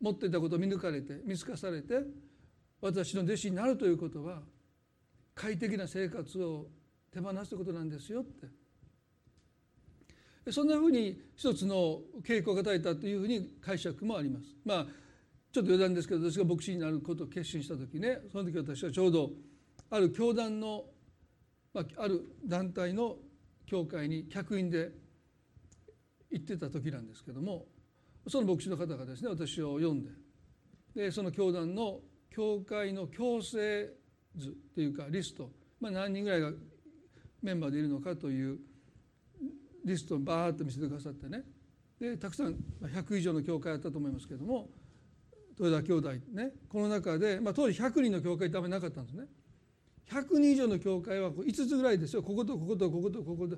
[0.00, 2.00] 持っていたことを見抜かれて見透かされて
[2.80, 4.42] 私の弟子になるということは
[5.34, 6.66] 快適な生活を
[7.12, 8.48] 手放すことなんですよって
[10.52, 14.46] そんなふうに一つの傾向が与えたというふうに解釈もあります。
[14.64, 14.86] まあ
[15.52, 19.30] ちょっと余談ですけど私が牧師になることを決心した時ねその時私はちょうど
[19.90, 20.84] ある教団の、
[21.72, 23.16] まあ、ある団体の
[23.66, 24.90] 教会に客員で
[26.30, 27.66] 行ってた時なんですけども
[28.26, 30.10] その牧師の方がですね私を読んで
[30.94, 33.90] でその教団の教会の強制
[34.36, 36.52] 図っていうかリスト、まあ、何人ぐらいが
[37.42, 38.58] メンバーでいるのかという
[39.84, 41.42] リストをバーッと見せてくださってね
[42.00, 44.68] でたくさん100以上の教会あったと思いますけれども
[45.58, 49.24] 豊田兄弟ねこの中で、まあ、当時100人の教会ってあんまりなかったんですね。
[50.10, 53.56] 100人以上の教会は5つぐらいですよこことこことこことここと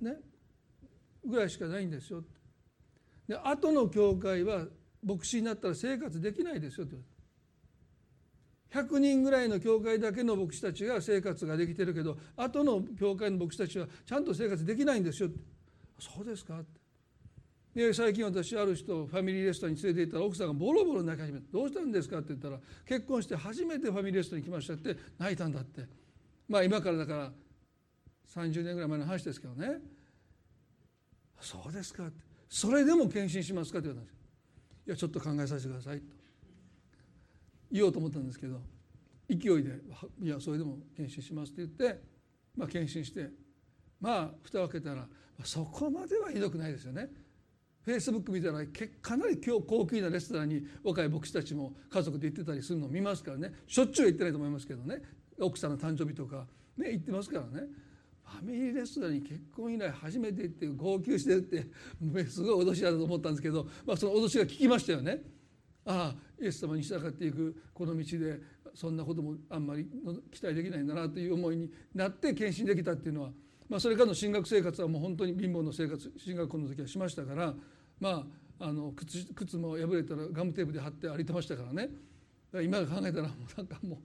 [0.00, 0.16] ね
[1.26, 2.22] ぐらいしかないんですよ。
[3.26, 4.66] で後の教会は
[5.02, 7.09] 牧師になったら生活できないですよって言われて。
[8.72, 15.30] 100人ぐらいの教会だけの牧師たちが生活ができてるけど後の教会の牧師たちはちゃんと生活できないんですよ
[15.98, 16.58] そうですか？
[16.60, 16.80] って
[17.74, 25.86] で最近私ある人ファミリーレストランに連れて行ったら奥さんがボロボロ泣き始めて「どうしたんですか?」って言ったら「結婚して初めてファミリーレストランに来ました」って泣いたんだって
[26.48, 27.32] まあ今からだから
[28.28, 29.80] 30年ぐらい前の話ですけどね
[31.40, 34.30] 「そうですか」って「それでも献身しますか?」って言われたんですよ。
[34.86, 36.06] いやちょっと考えさせてくださいと
[37.70, 38.60] 言おうと思ったんですけど
[39.28, 39.80] 勢いで
[40.20, 42.02] 「いやそれでも献身します」って言って、
[42.56, 43.30] まあ、献身して
[44.00, 45.08] まあ蓋を開けたら
[45.44, 47.08] そこまではひどくないですよね。
[47.82, 48.62] フェイスブック見たら
[49.00, 55.02] かなり今日高級なレストランに若い牧師たちも家族で行ってたりするのを見ますからねしょっちゅう行ってないと思いますけどね
[55.40, 57.66] 奥さんの誕生日とか、ね、行ってますからね
[58.22, 61.66] ファミリーレストランに結婚以来初めて行って号泣してるって
[62.28, 65.22] すごい脅しだと思ったんですけど、まあ、その脅しが効きましたよね。
[65.86, 68.40] ああイエス様に従っていくこの道で
[68.74, 69.86] そんなこともあんまり
[70.30, 73.30] 期待できないんだなという思いになって献身できたっていうのは
[73.70, 77.54] まあ、それからの進学生活はもう本当に貧乏の生活進学校の時はしましたから
[78.00, 78.26] ま
[78.58, 81.88] ああの靴靴も破れたらガムテープで貼って歩いてましたからね。
[82.62, 84.02] 今考えたらもうなんかも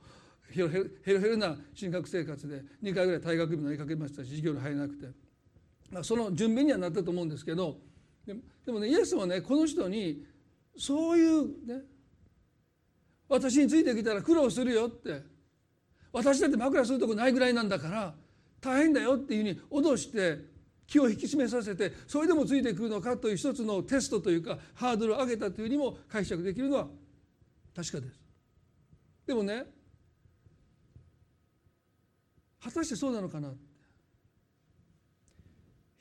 [0.49, 4.23] うヘロヘロな進学生活で2回ぐらい退学日も投げかけました。
[4.23, 5.07] し授業に入れなくて、
[5.89, 7.79] まあ、その準備にはなったと思うんですけど
[8.25, 8.35] で
[8.65, 10.23] でもねイエスはねこの人に
[10.77, 11.81] そういうね
[13.27, 15.21] 私についてきたら苦労するよって
[16.11, 18.13] 私だって枕するとこないぐらいなんだから
[18.61, 20.39] 大変だよっていうふうに脅して
[20.87, 26.87] 気を引き締めさせてそれでもついてくるのかという一つのテストというかハードルを上げたというにも解釈できるのは
[27.75, 28.19] 確かです。
[29.25, 29.65] でもね
[32.63, 33.49] 果たしてそうなのかな？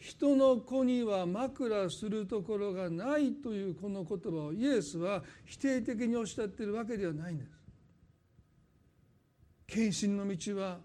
[0.05, 7.51] 人の子には枕するところがないというこの言葉をイエスは否定的におっしゃっているわけではないんです。
[9.67, 10.77] 献身の道は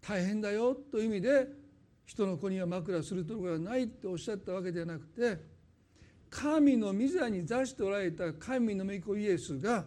[0.00, 1.48] 大変だよという意味で
[2.06, 5.36] 人の子には枕するところがないっておっしゃったわけではなくて
[6.30, 9.84] 神の御座に座しておられた神の御子イエスが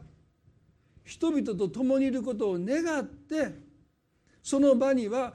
[1.03, 3.55] 人々と共にいることを願って
[4.43, 5.33] その場には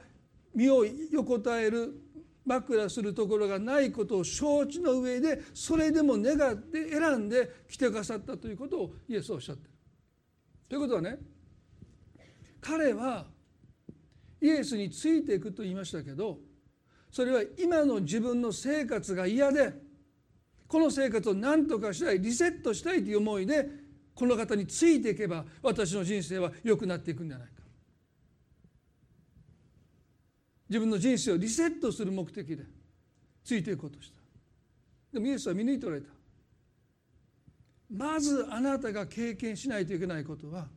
[0.55, 2.08] 身を横たえる
[2.49, 9.69] 枕するところがないことを承知の上でそれでも願って選んで来てくださったということをイエスはおっしゃってる。
[10.67, 11.19] ということはね
[12.59, 13.27] 彼は
[14.41, 16.39] イエスについていくと言いましたけど
[17.11, 19.73] それは今の自分の生活が嫌で
[20.67, 23.67] この生活を何とかしたいリセットしたいという思いで
[24.13, 27.58] この方についていけば私の人生は良くなっていくんじゃないか
[30.69, 32.63] 自分の人生をリセットする目的で
[33.43, 34.19] ついていこうとした。
[35.11, 36.09] でもイエスは見抜いておられた。
[37.91, 40.67] まずあなたが経験しないといけないことは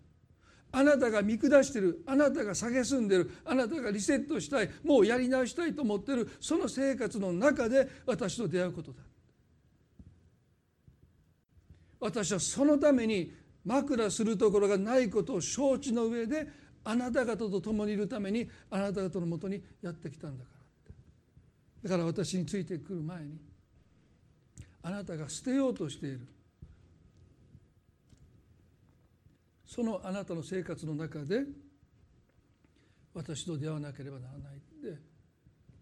[0.75, 9.03] あなたが見下してるあなたが蔑んでるあなたがリセットしたいもうやり直したいと思ってるその生活の中で私と出会うことだ。
[12.01, 13.33] 私はそのために
[13.65, 16.49] 枕するところがないことを承知の上で
[16.85, 20.51] あなた方と共にいるためにあなた方のもとにやってきたんだか
[21.85, 23.39] らだから私についてくる前に
[24.83, 26.27] あなたが捨てようとしている。
[29.67, 31.45] そのあなたの生活の中で
[33.15, 35.01] 私と出会わなければならないって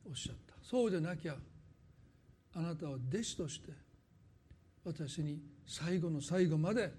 [0.09, 0.55] おっしゃった。
[0.63, 1.35] そうでなきゃ
[2.55, 3.73] あなたは弟子として
[4.85, 6.93] 私に最後の最後まで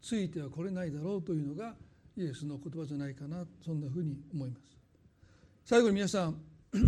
[0.00, 1.74] ついてはこれないだろうというのが
[2.16, 4.62] イエスの言葉じゃないかなそんなふうに思います
[5.64, 6.36] 最後に皆さん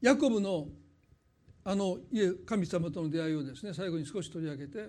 [0.00, 0.68] ヤコブの
[1.64, 1.98] あの
[2.44, 4.88] 神様との出会いをですね最後に少し取り上げて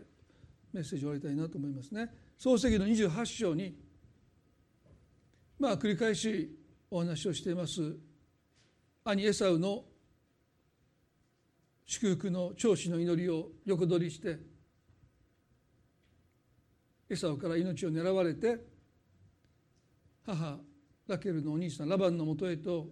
[0.73, 2.09] メッセージを終わりたいなと思いますね。
[2.39, 3.77] 創世記の28章に
[5.59, 6.49] まあ繰り返し
[6.89, 7.95] お話をしています
[9.05, 9.83] 兄エサウの
[11.85, 14.39] 祝福の長子の祈りを横取りして
[17.09, 18.57] エサウから命を狙われて
[20.25, 20.57] 母
[21.07, 22.87] ラケルのお兄さんラバンのもとへと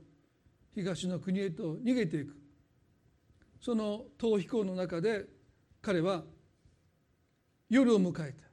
[0.76, 2.36] 東の国へと逃げていく
[3.62, 5.26] その逃避行の中で
[5.82, 6.24] 彼は
[7.70, 8.44] 夜を迎えて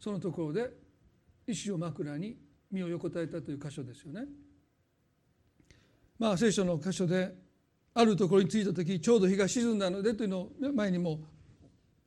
[0.00, 0.70] そのところで
[1.46, 2.36] 石を枕に
[2.70, 4.24] 身を横たえたという箇所ですよね。
[6.18, 7.34] まあ聖書の箇所で
[7.94, 11.20] あるところに着いた時ちょうど日が沈んだのでというのを前にも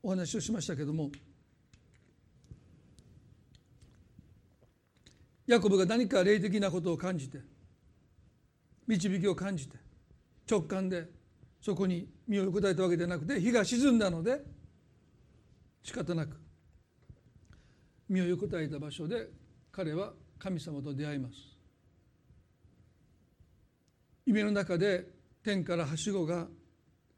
[0.02, 1.12] お話をしましたけども
[5.48, 7.40] ヤコブが何か霊的なことを感じて
[8.88, 9.78] 導きを感じて
[10.50, 11.08] 直感で
[11.62, 14.42] そこに身を横たえたわけではなくて日が沈んだので
[15.84, 16.38] 仕方なく
[18.10, 19.28] 身を横たえた場所で
[19.72, 21.36] 彼は神様と出会います。
[24.26, 25.06] 夢の中で
[25.44, 26.48] 天からはしごが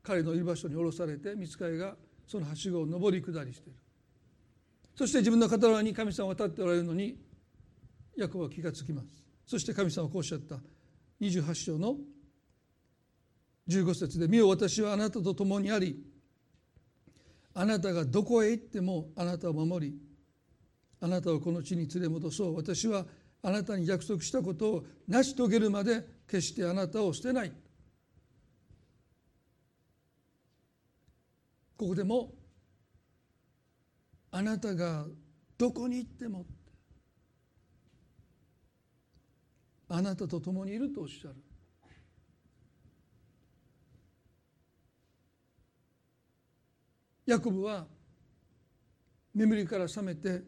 [0.03, 3.79] 彼のいる場所に下ろされて見つかりがそのはしごを上り下りしている。
[4.95, 7.17] そして自分の傍らに神様が立っておられるのに
[8.17, 9.07] ヤコブは気がつきます。
[9.45, 10.59] そして神様はこうおっしゃった。
[11.21, 11.97] 28章の
[13.67, 16.03] 15節で「見よ私はあなたと共にあり
[17.53, 19.99] あなたがどこへ行ってもあなたを守り
[20.99, 22.55] あなたをこの地に連れ戻そう。
[22.55, 23.05] 私は
[23.41, 27.51] あなたに約束したことを成し遂げるまで決してあなたを捨てない。
[31.77, 32.33] ここでも
[34.31, 35.05] あなたが
[35.57, 36.45] どこに行っても
[39.89, 41.35] あなたと共にいるとおっしゃる
[47.25, 47.85] ヤコブは
[49.35, 50.41] 眠りから覚めて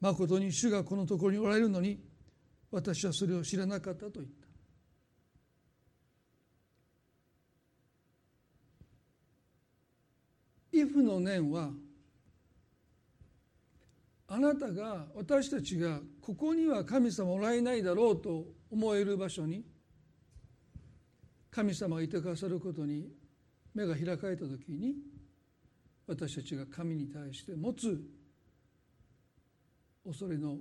[0.00, 1.98] まことに主がこのところにおられるのに
[2.70, 4.46] 私はそれを知らなかったと言った。
[10.72, 11.70] イフの念は
[14.28, 19.64] あなたが私たちがここには神様おられないだろうと思える場所に
[21.50, 23.08] 神様がいてくださることに
[23.72, 24.94] 目が開かれた時に
[26.06, 28.00] 私たちが神に対して持つ
[30.04, 30.58] 恐れの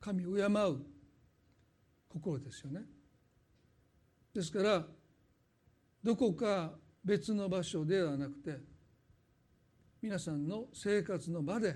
[0.00, 0.80] 神を敬う
[2.08, 2.82] 心ですよね。
[4.32, 4.84] ですから
[6.02, 6.72] どこか
[7.04, 8.58] 別の場所ではなくて
[10.04, 11.74] 皆さんの生活の場で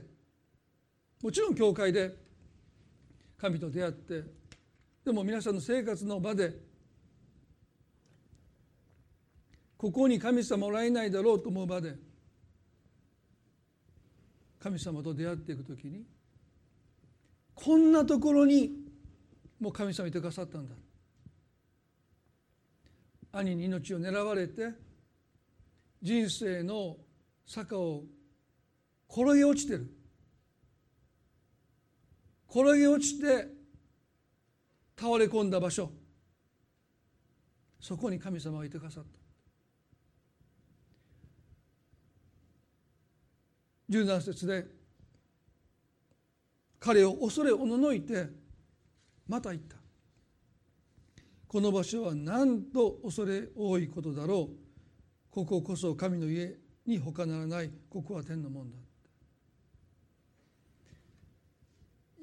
[1.23, 2.15] もちろん教会で
[3.39, 4.23] 神と出会って
[5.03, 6.53] でも皆さんの生活の場で
[9.79, 11.95] ここに神様おられないだろうと思う場で
[14.61, 16.03] 神様と出会っていく時に
[17.55, 18.73] こんなところに
[19.59, 20.75] もう神様いてくださったんだ。
[23.33, 24.69] 兄に命を狙われて
[26.03, 26.99] 人生の
[27.47, 28.03] 坂を
[29.11, 29.91] 転げ落ちてる。
[32.51, 33.49] 転げ落ちて
[34.99, 35.91] 倒れ込んだ場所。
[37.81, 39.19] そこに神様がいてくださった。
[43.91, 44.67] 17節で
[46.79, 48.27] 彼を恐れおののいて
[49.27, 49.77] また言った。
[51.47, 54.57] この場所はなんと恐れ多いことだろう。
[55.31, 56.57] こここそ神の家
[56.87, 57.71] に他ならない。
[57.89, 58.77] ここは天のもんだ。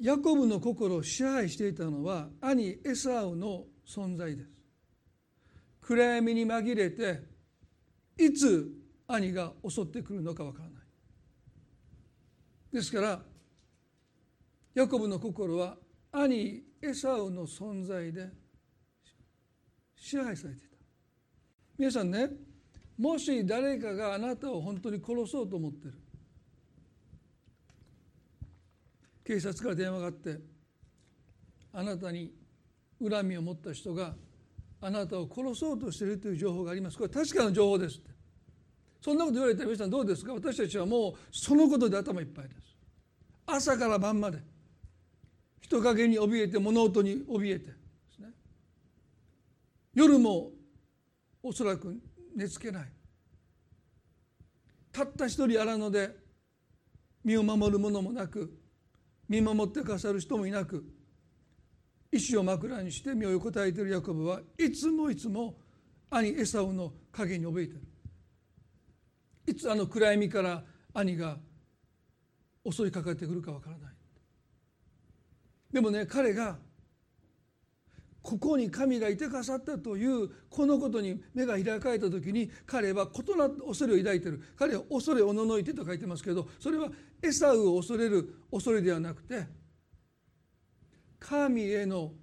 [0.01, 4.49] ヤコブの心を支配していたのは兄エサウの存在です。
[5.81, 7.21] 暗闇に紛れて
[8.17, 8.71] いつ
[9.07, 10.73] 兄が襲ってくるのかわからない。
[12.73, 13.21] ですから
[14.73, 15.77] ヤコブの心は
[16.11, 18.29] 兄エサウの存在で
[19.95, 20.75] 支配されていた。
[21.77, 22.29] 皆さんね
[22.97, 25.93] もし誰かがあなたを本当に殺そうと思ってる。
[29.25, 30.39] 警察から電話があって
[31.73, 32.31] あなたに
[33.01, 34.13] 恨みを持った人が
[34.79, 36.97] あなたを殺そうとしているという情報があります。
[36.97, 38.11] これ確かな情報ですって。
[39.01, 40.33] そんなこと言われたら皆さんどうですか？
[40.33, 42.61] 私たちはもうそのことで頭いっぱいです。
[43.47, 44.39] 朝から晩まで
[45.61, 47.71] 人影に怯えて物音に怯えてで
[48.15, 48.29] すね。
[49.93, 50.51] 夜も
[51.41, 51.99] おそらく
[52.35, 52.87] 寝つけない。
[54.91, 56.15] たった一人荒野で
[57.23, 58.57] 身を守る者もなく
[59.27, 60.85] 見守ってくださる人もいなく
[62.11, 65.55] 石を枕にして身を横たえているヤコブはいつもいつも
[66.09, 67.81] 兄エサウの影に怯えてる。
[69.47, 70.63] いつあの暗闇から
[70.93, 71.37] 兄が
[72.69, 73.93] 襲いかかってくるかわからない。
[75.71, 76.57] でもね彼が
[78.25, 84.41] ここに神がいてかさったというこのことに目が開かれた時に彼は異なった恐れを抱いてる。
[84.57, 86.89] 彼は恐れおののいてと書いてますけどそれは
[87.21, 89.45] エサウを恐れる恐れではなくて
[91.19, 92.13] 神への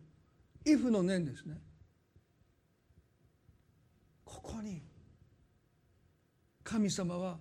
[0.66, 1.60] イフの念ですね。
[4.24, 4.82] ここに
[6.64, 7.38] 神様は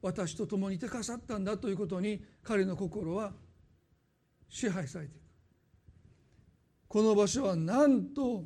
[0.00, 3.32] 私と共にいてかさったんだということに彼の心は
[4.48, 5.21] 支配されていく
[6.92, 8.44] この場所はなんと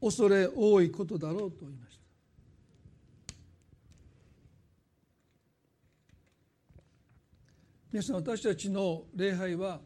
[0.00, 3.34] 恐れ多いことだろうと言いました
[7.92, 9.80] 皆さん私たちの礼拝は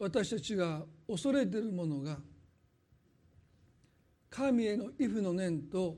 [0.00, 2.18] 私たちが恐れているものが
[4.28, 5.94] 神へのイフの念と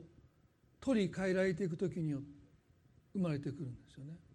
[0.83, 2.27] 取り替えられていく時によって
[3.15, 4.30] 生まれてくるんですよね。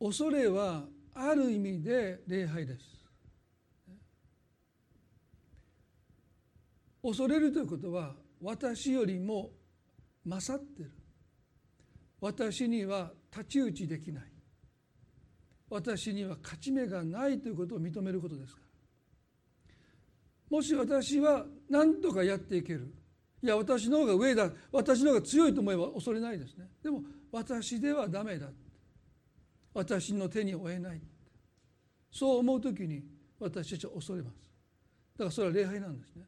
[0.00, 0.84] 恐れは
[1.14, 2.98] ある意味で礼拝です。
[7.02, 9.50] 恐れるということは私よりも
[10.24, 10.92] 勝ってる。
[12.20, 14.24] 私には太刀打ちできない。
[15.70, 18.68] 私には勝ち目がないということを認めることですから。
[20.50, 22.94] もし私は何とかやっていける。
[23.42, 24.50] いや私の方が上だ。
[24.72, 26.68] 私の方が強いと思えば恐れないですね。
[26.82, 28.48] でも私ではダメだ。
[29.78, 31.00] 私の手に負えない。
[32.10, 33.04] そう思う時に
[33.38, 34.34] 私たちは恐れます。
[35.16, 36.24] だからそれは礼拝なんですね。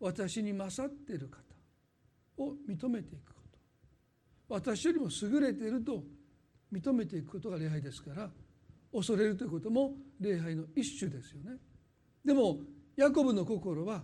[0.00, 1.38] 私に勝っている方
[2.42, 3.58] を認めていくこと。
[4.48, 6.02] 私よりも優れていると
[6.72, 8.28] 認めていくことが礼拝ですから
[8.92, 11.56] 恐れるということも礼拝の一種ですよね。
[12.24, 12.58] でも
[12.96, 14.02] ヤコブの心は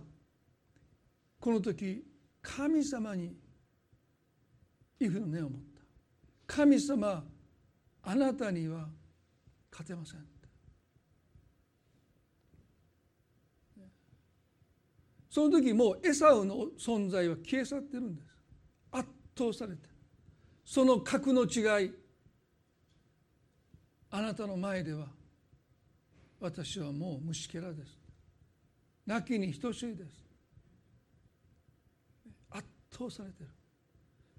[1.41, 2.05] この時
[2.41, 3.35] 神様に
[4.97, 5.61] イフの念を持っ
[6.47, 6.55] た。
[6.55, 7.21] 神様
[8.03, 8.87] あなたには
[9.71, 10.31] 勝てません
[15.31, 18.27] その時もうエサウの存在は消え去ってるんです。
[18.91, 19.87] 圧倒されて
[20.65, 21.91] その格の違い
[24.09, 25.07] あなたの前では
[26.41, 27.97] 私はもう虫けらです。
[29.07, 30.11] 亡きに等しいです。
[32.49, 33.49] 圧倒されてる。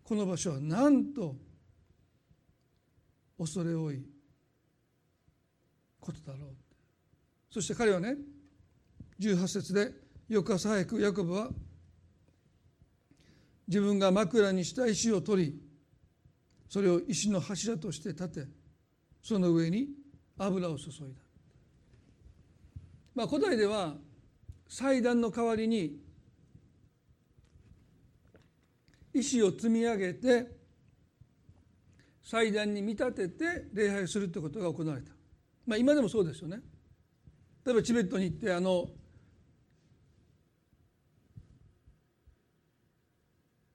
[0.05, 1.37] この場所はなんと
[3.43, 4.01] 恐れ多い
[6.01, 6.51] ことだろう。
[7.51, 8.17] そして彼はね
[9.21, 9.91] 18節で
[10.29, 11.51] 翌朝早くヤコブは
[13.69, 15.61] 自分が枕にした石を取り
[16.69, 18.47] それを石の柱として立て
[19.23, 19.89] その上に
[20.39, 21.05] 油を注いだ、
[23.15, 23.95] まあ、古代では
[24.69, 26.01] 祭壇の代わりに
[29.13, 30.62] 石を積み上げて
[32.23, 35.13] 祭壇に見立てて礼拝するということが行われた、
[35.67, 36.61] まあ、今でもそうですよね。
[37.65, 38.89] 例えばチベットに行ってあの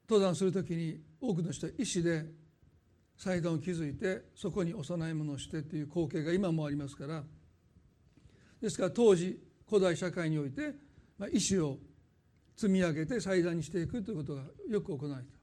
[0.10, 2.26] 登山する時に多くの人は石で
[3.18, 7.24] 祭壇を築いてそこにお供え物をしてという光景が今もありますから。
[8.62, 10.74] ですから当時古代社会において
[11.32, 11.78] 石を
[12.56, 15.37] 積み上げて祭壇にしていくということがよく行われた。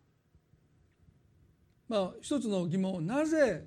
[1.88, 3.64] まあ一つの疑問なぜ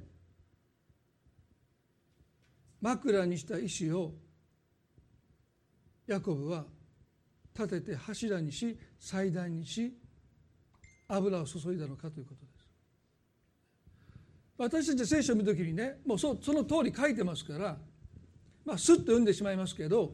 [2.81, 4.13] 枕にした石を
[6.07, 6.65] ヤコブは
[7.53, 9.93] 立てて柱にし祭壇にし
[11.07, 12.57] 油を注いだのかということです。
[14.57, 17.77] 私たち聖書を見る時にねもうそその通り書いてますから
[18.65, 20.13] まあスッと読んでしまいますけど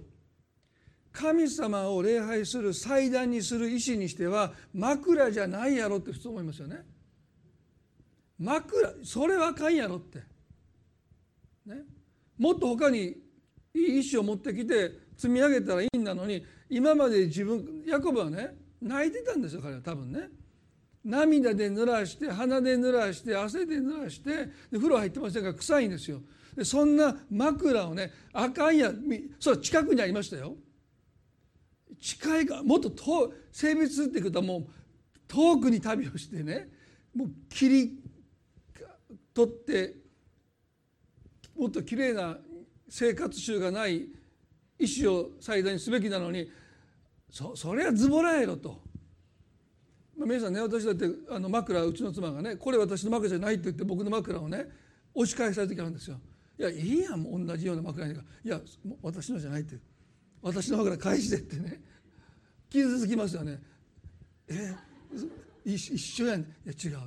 [1.12, 6.84] 神様を礼拝する祭壇にする意思にしては枕じゃないやろって普通思いますよね。
[8.43, 10.19] 枕それはあかんやろって。
[11.65, 11.77] ね、
[12.37, 13.15] もっと他に
[13.73, 20.29] いい意思を持ってきて積み上げたらいいんだのに今まで自分ヤコブはね泣いてたんですよ彼は多分ね。
[21.05, 26.21] 涙で濡らして鼻で濡らして汗で濡らしてで風呂入ってませんから臭いんですよ。
[26.55, 28.91] でそんな枕をねあかんや
[29.39, 30.55] それ近くにありましたよ。
[31.99, 34.67] 近いかもっと遠性別っていうことはもう
[35.27, 36.69] 遠くに旅をしてね
[37.15, 38.03] もう切
[39.34, 39.95] り取って
[41.57, 42.38] もっときれいな
[42.89, 44.07] 生活習がない
[44.79, 46.49] 意思を最大にすべきなのに
[47.29, 48.81] そそれはズボラやろと。
[50.15, 54.67] まあ、皆さんね私だってあの枕うちの妻がねこれ私の枕じゃないって言って僕の枕をね
[55.15, 56.19] 押し返される時あるんですよ。
[56.59, 58.61] いやいいやん同じような枕にいや
[59.01, 59.75] 私のじゃないって
[60.43, 61.81] 私の枕返してってね
[62.69, 63.59] 傷つきますよね。
[64.47, 64.75] え
[65.65, 66.99] 一緒やんいや違う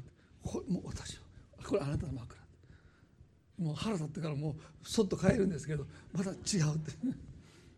[0.43, 1.19] こもう私
[1.67, 2.41] これあなたの枕。
[3.59, 4.55] もう腹立ってからもう
[4.89, 6.93] そっと帰るんですけどまた違うって。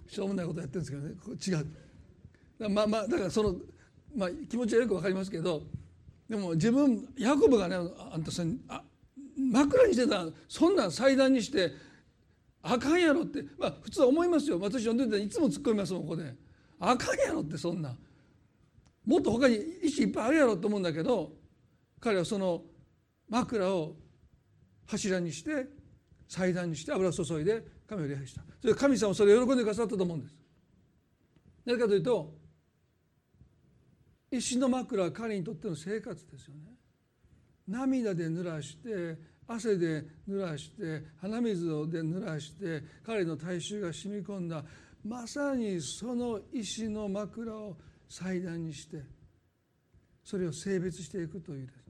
[0.12, 1.14] しょうもないことやってるんですけどね。
[1.22, 2.70] こ違う。
[2.70, 3.56] まあまあだからその
[4.16, 5.62] まあ、気持ちはよく分かりますけど
[6.28, 7.76] でも自分ヤコブがね
[8.10, 8.82] あんたさあ
[9.36, 11.72] 枕にしてたそんなん祭壇にして
[12.62, 14.58] あかんやろって、まあ、普通は思いますよ。
[14.58, 16.34] 私読んでていつも突っ込みますもんここで。
[16.80, 17.96] あかんやろってそんな
[19.06, 21.32] もっと他に石いっぱいあるやろと思うんだけど
[22.00, 22.62] 彼はその
[23.28, 23.96] 枕を
[24.86, 25.66] 柱にして
[26.28, 28.42] 祭壇にして油を注いで神を礼拝した。
[28.60, 30.36] それ神様はそれを喜んでくださったと思うんです。
[31.64, 32.34] なぜかというと
[34.30, 36.72] 石の枕は彼にとっての生活ですよね。
[37.66, 39.16] 涙で濡らして
[39.46, 41.72] 汗で濡らして鼻水で
[42.02, 44.64] 濡らして彼の体臭が染み込んだ
[45.04, 47.76] まさにその石の枕を
[48.08, 49.02] 祭壇にして
[50.22, 51.87] それを性別していくというです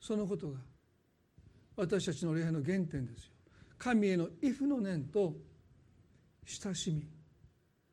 [0.00, 0.58] そのことが
[1.76, 3.32] 私たちの礼拝の原点ですよ。
[3.78, 5.34] 神への畏怖の念と
[6.44, 7.08] 親しみ。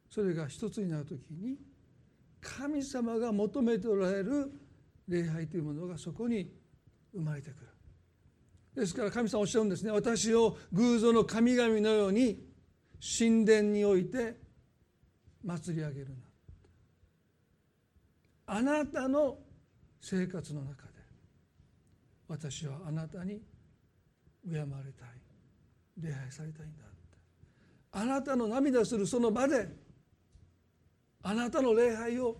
[0.09, 1.57] それが一つになる時に
[2.39, 4.51] 神様が求めておられる
[5.07, 6.49] 礼拝というものがそこに
[7.13, 7.67] 生まれてくる。
[8.75, 9.91] ですから神様おっしゃるんですね。
[9.91, 12.43] 私を偶像の神々のように
[13.17, 14.37] 神殿において
[15.43, 16.15] 祭り上げるな。
[18.47, 19.37] あなたの
[20.01, 20.94] 生活の中で
[22.27, 23.41] 私はあなたに
[24.49, 25.25] 敬われたい。
[25.97, 26.83] 礼拝されたいんだ
[27.93, 29.69] あなたの涙するその場で
[31.23, 32.35] あなたの礼拝を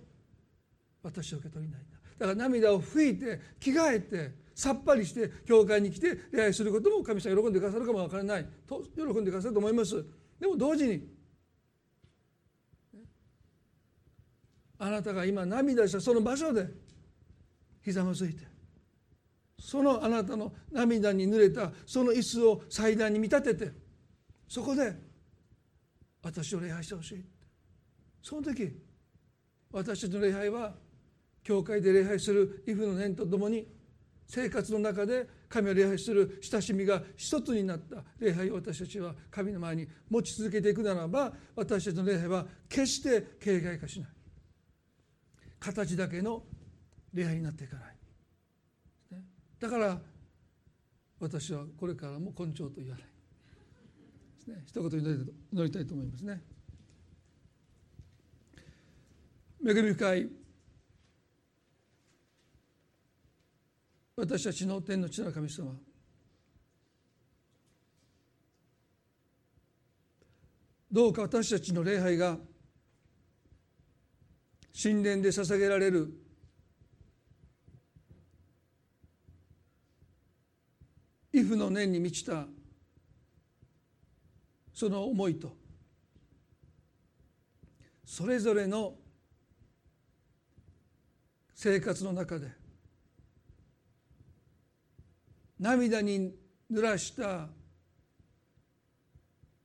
[1.02, 1.98] 私は受け取りないんだ。
[2.20, 8.46] だから涙を拭いて着替えてさっぱりして教会に来て礼拝することも神様喜んでくださるかもわからない。
[8.68, 10.06] と喜んでくださると思います。
[10.40, 11.08] でも同時に
[14.78, 16.68] あなたが今涙したその場所で
[17.82, 18.55] ひざまずいて
[19.60, 23.72] そのあなたの涙に濡れたその椅子を祭壇に見立てて
[24.48, 24.94] そこで
[26.22, 27.26] 私を礼拝してほしい。
[28.22, 28.72] その時
[29.72, 30.74] 私たちの礼拝は
[31.44, 33.68] 教会で礼拝する畏怖の念とともに
[34.28, 44.10] 生活の中で神を礼拝する親しみが一つになった礼拝を私たちは神の前に持ち続けていくならば私たちの礼拝は決して形骸化しない。
[45.60, 46.44] 形だけの
[47.14, 47.95] 礼拝になっていかない、
[49.66, 50.00] だから
[51.20, 53.04] 私はこれからも根性と言わない。
[53.04, 53.10] で
[54.44, 54.64] すね。
[54.64, 56.40] 一言祈りたいと思いますね。
[59.68, 60.30] 恵み深い
[64.16, 65.72] 私たちの天の地の神様。
[70.92, 72.38] どうか私たちの礼拝が
[74.80, 76.25] 神殿で捧げられる
[81.36, 82.46] 畏怖の念に満ちた
[84.74, 85.54] その思いと
[88.06, 88.94] それぞれの
[91.54, 92.48] 生活の中で
[95.60, 96.34] 涙に
[96.72, 97.50] 濡らした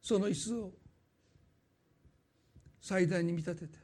[0.02, 0.72] その椅子を
[2.80, 3.78] 祭壇に見立てて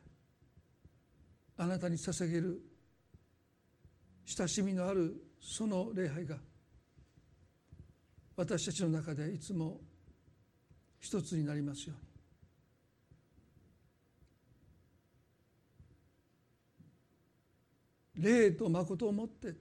[1.57, 2.61] あなたに捧げる
[4.25, 6.37] 親しみのあるその礼拝が
[8.37, 9.81] 私たちの中でいつも
[11.01, 11.99] 一つになりますよう
[18.21, 18.25] に。
[18.25, 19.55] 霊と誠をもって。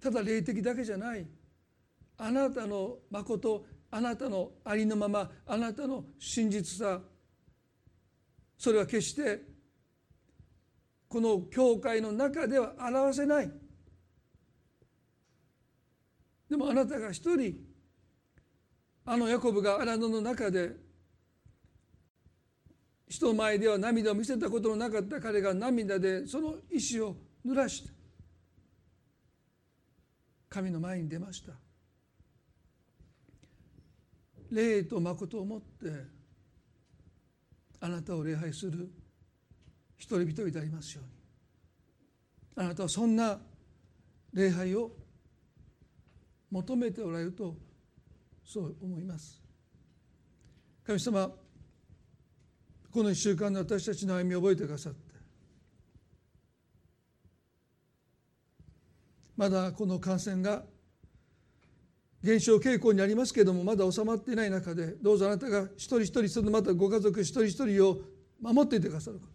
[0.00, 1.26] ただ霊的だけじゃない。
[2.16, 7.00] あなたの誠あなたのありのままあなたの真実さ。
[8.56, 9.40] それは決して
[11.08, 13.67] この教会の中では表せない。
[16.48, 17.54] でもあなたが一人
[19.04, 20.72] あのヤコブが荒野の中で
[23.08, 27.90] 人前では涙を見せたことのなかった彼が涙でその意思を濡らして
[30.48, 31.52] 神の前に出ました。
[34.50, 35.92] 霊と誠をもって
[37.80, 38.90] あなたを礼拝する
[39.98, 42.64] 一人一人でありますように。
[42.64, 43.38] あなたはそんな
[44.32, 44.90] 礼拝を
[46.50, 47.56] 求めておられると
[48.44, 49.42] そう思います。
[50.84, 51.30] 神様
[52.90, 55.14] この1週間の私たちの歩みを覚えてくださって
[59.36, 60.64] まだこの感染が
[62.22, 67.98] 減少傾向にありますけれどもまだ収まっていない中でどうぞあなたが一人一人そのまたご家族一人一人を
[68.40, 69.26] 守っていてくださるこ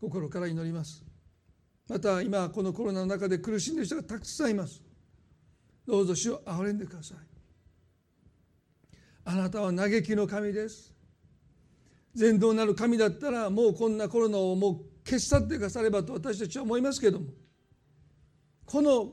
[0.00, 1.04] と心から祈ります。
[1.88, 4.82] また今このコロナの中で苦しんでいる人がたくさんいます。
[5.86, 7.18] どうぞ主を憐れんでください。
[9.26, 10.94] あなたは嘆きの神です。
[12.14, 17.26] 全能なる神だったらもうこんなコロナをもう消し去ってくださればと私たちは思いますけれども。
[18.64, 19.12] この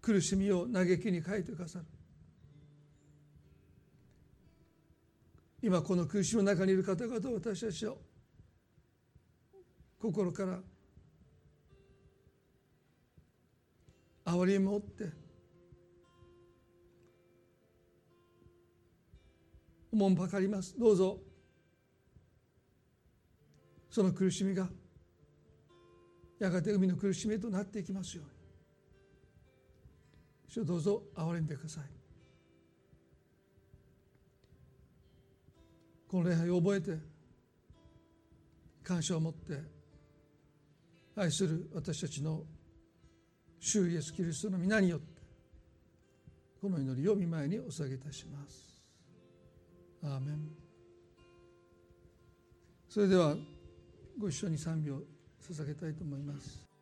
[0.00, 1.84] 苦しみを嘆きに変えてくださる。
[5.62, 7.94] 今この苦しみの中にいる方々を私たちは
[10.04, 10.60] 心から
[14.26, 15.10] 憐れみをって
[19.90, 20.78] 思んばかります。
[20.78, 21.18] どうぞ。
[23.88, 24.68] その苦しみが
[26.38, 28.32] やがて海の苦しみとなっていきますように。
[30.48, 31.84] 主どうぞ憐れんでください。
[36.08, 36.98] この礼拝を覚えて
[38.82, 39.73] 感謝を持って
[41.16, 42.42] 愛する私たちの
[43.60, 45.22] 主イエスキリストの皆によって
[46.60, 48.82] この祈りを見前にお下げいたします。
[50.02, 50.48] アーメン。
[52.88, 53.36] それでは
[54.18, 55.02] ご一緒に賛美を
[55.42, 56.73] 捧げたいと思います。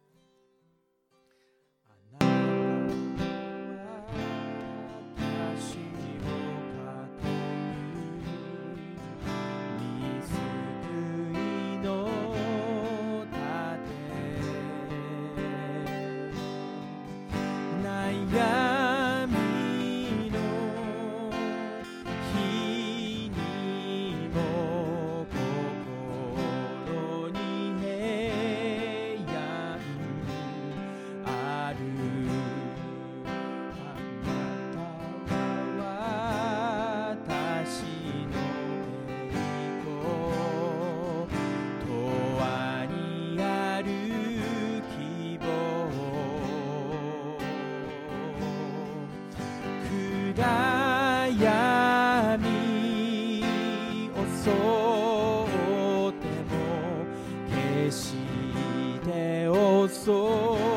[59.92, 60.71] soul.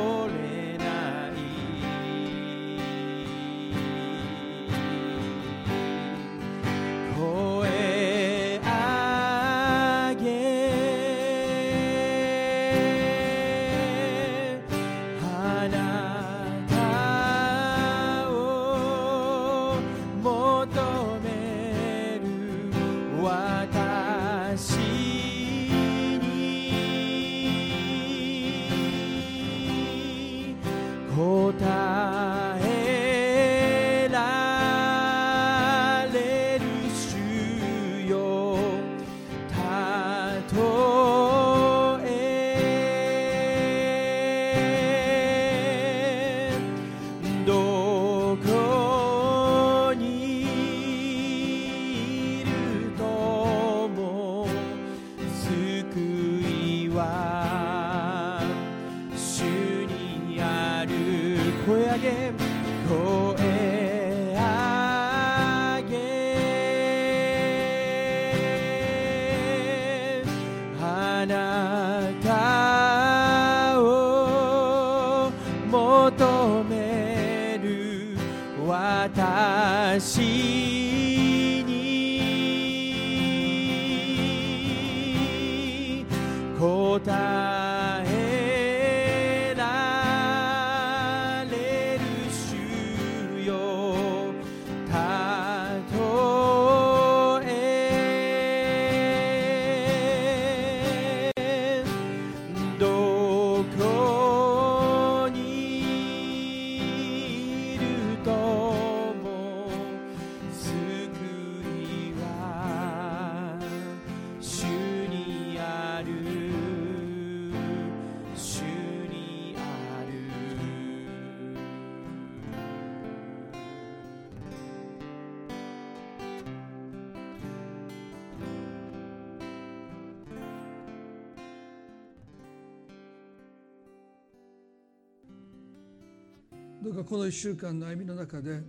[136.95, 138.61] かこの1週間の歩みの中で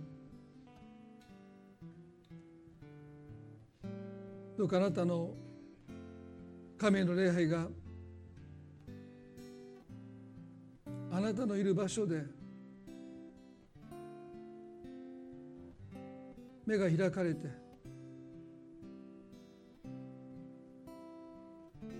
[4.57, 5.31] どうかあなたの
[6.77, 7.67] 神の礼拝が
[11.11, 12.23] あなたのいる場所で
[16.65, 17.47] 目が開かれて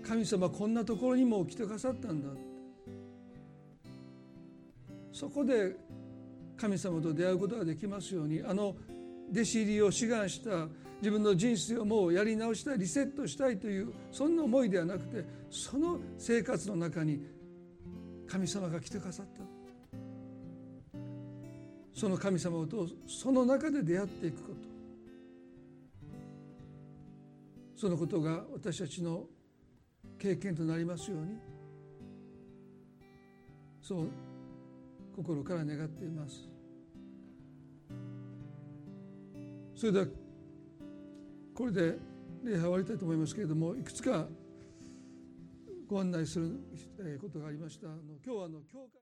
[0.06, 2.28] 神様こんなところにも来てくださったんだ
[5.12, 5.76] そこで
[6.60, 8.74] 神様と出会うことができますようにあの
[9.30, 10.66] 弟子入りを志願した
[11.00, 17.24] 自分の人生をもうやり直したいリセットしたいというそんな思いではなくてその生活の中に
[18.26, 19.42] 神様が来てくださった。
[21.94, 24.68] その神様とその中で出会っていくこと。
[27.74, 29.24] そのことが私たちの
[30.18, 31.38] 経験となりますように。
[33.80, 34.08] そう
[35.18, 36.48] 心から願っています。
[39.74, 40.06] それでは
[41.52, 41.98] これで
[42.44, 44.28] 礼拝終わりたいと思いますけれどもいくつか
[45.88, 46.60] ご案内する
[47.20, 47.88] ことがありました。
[47.88, 48.88] 今日はあの教会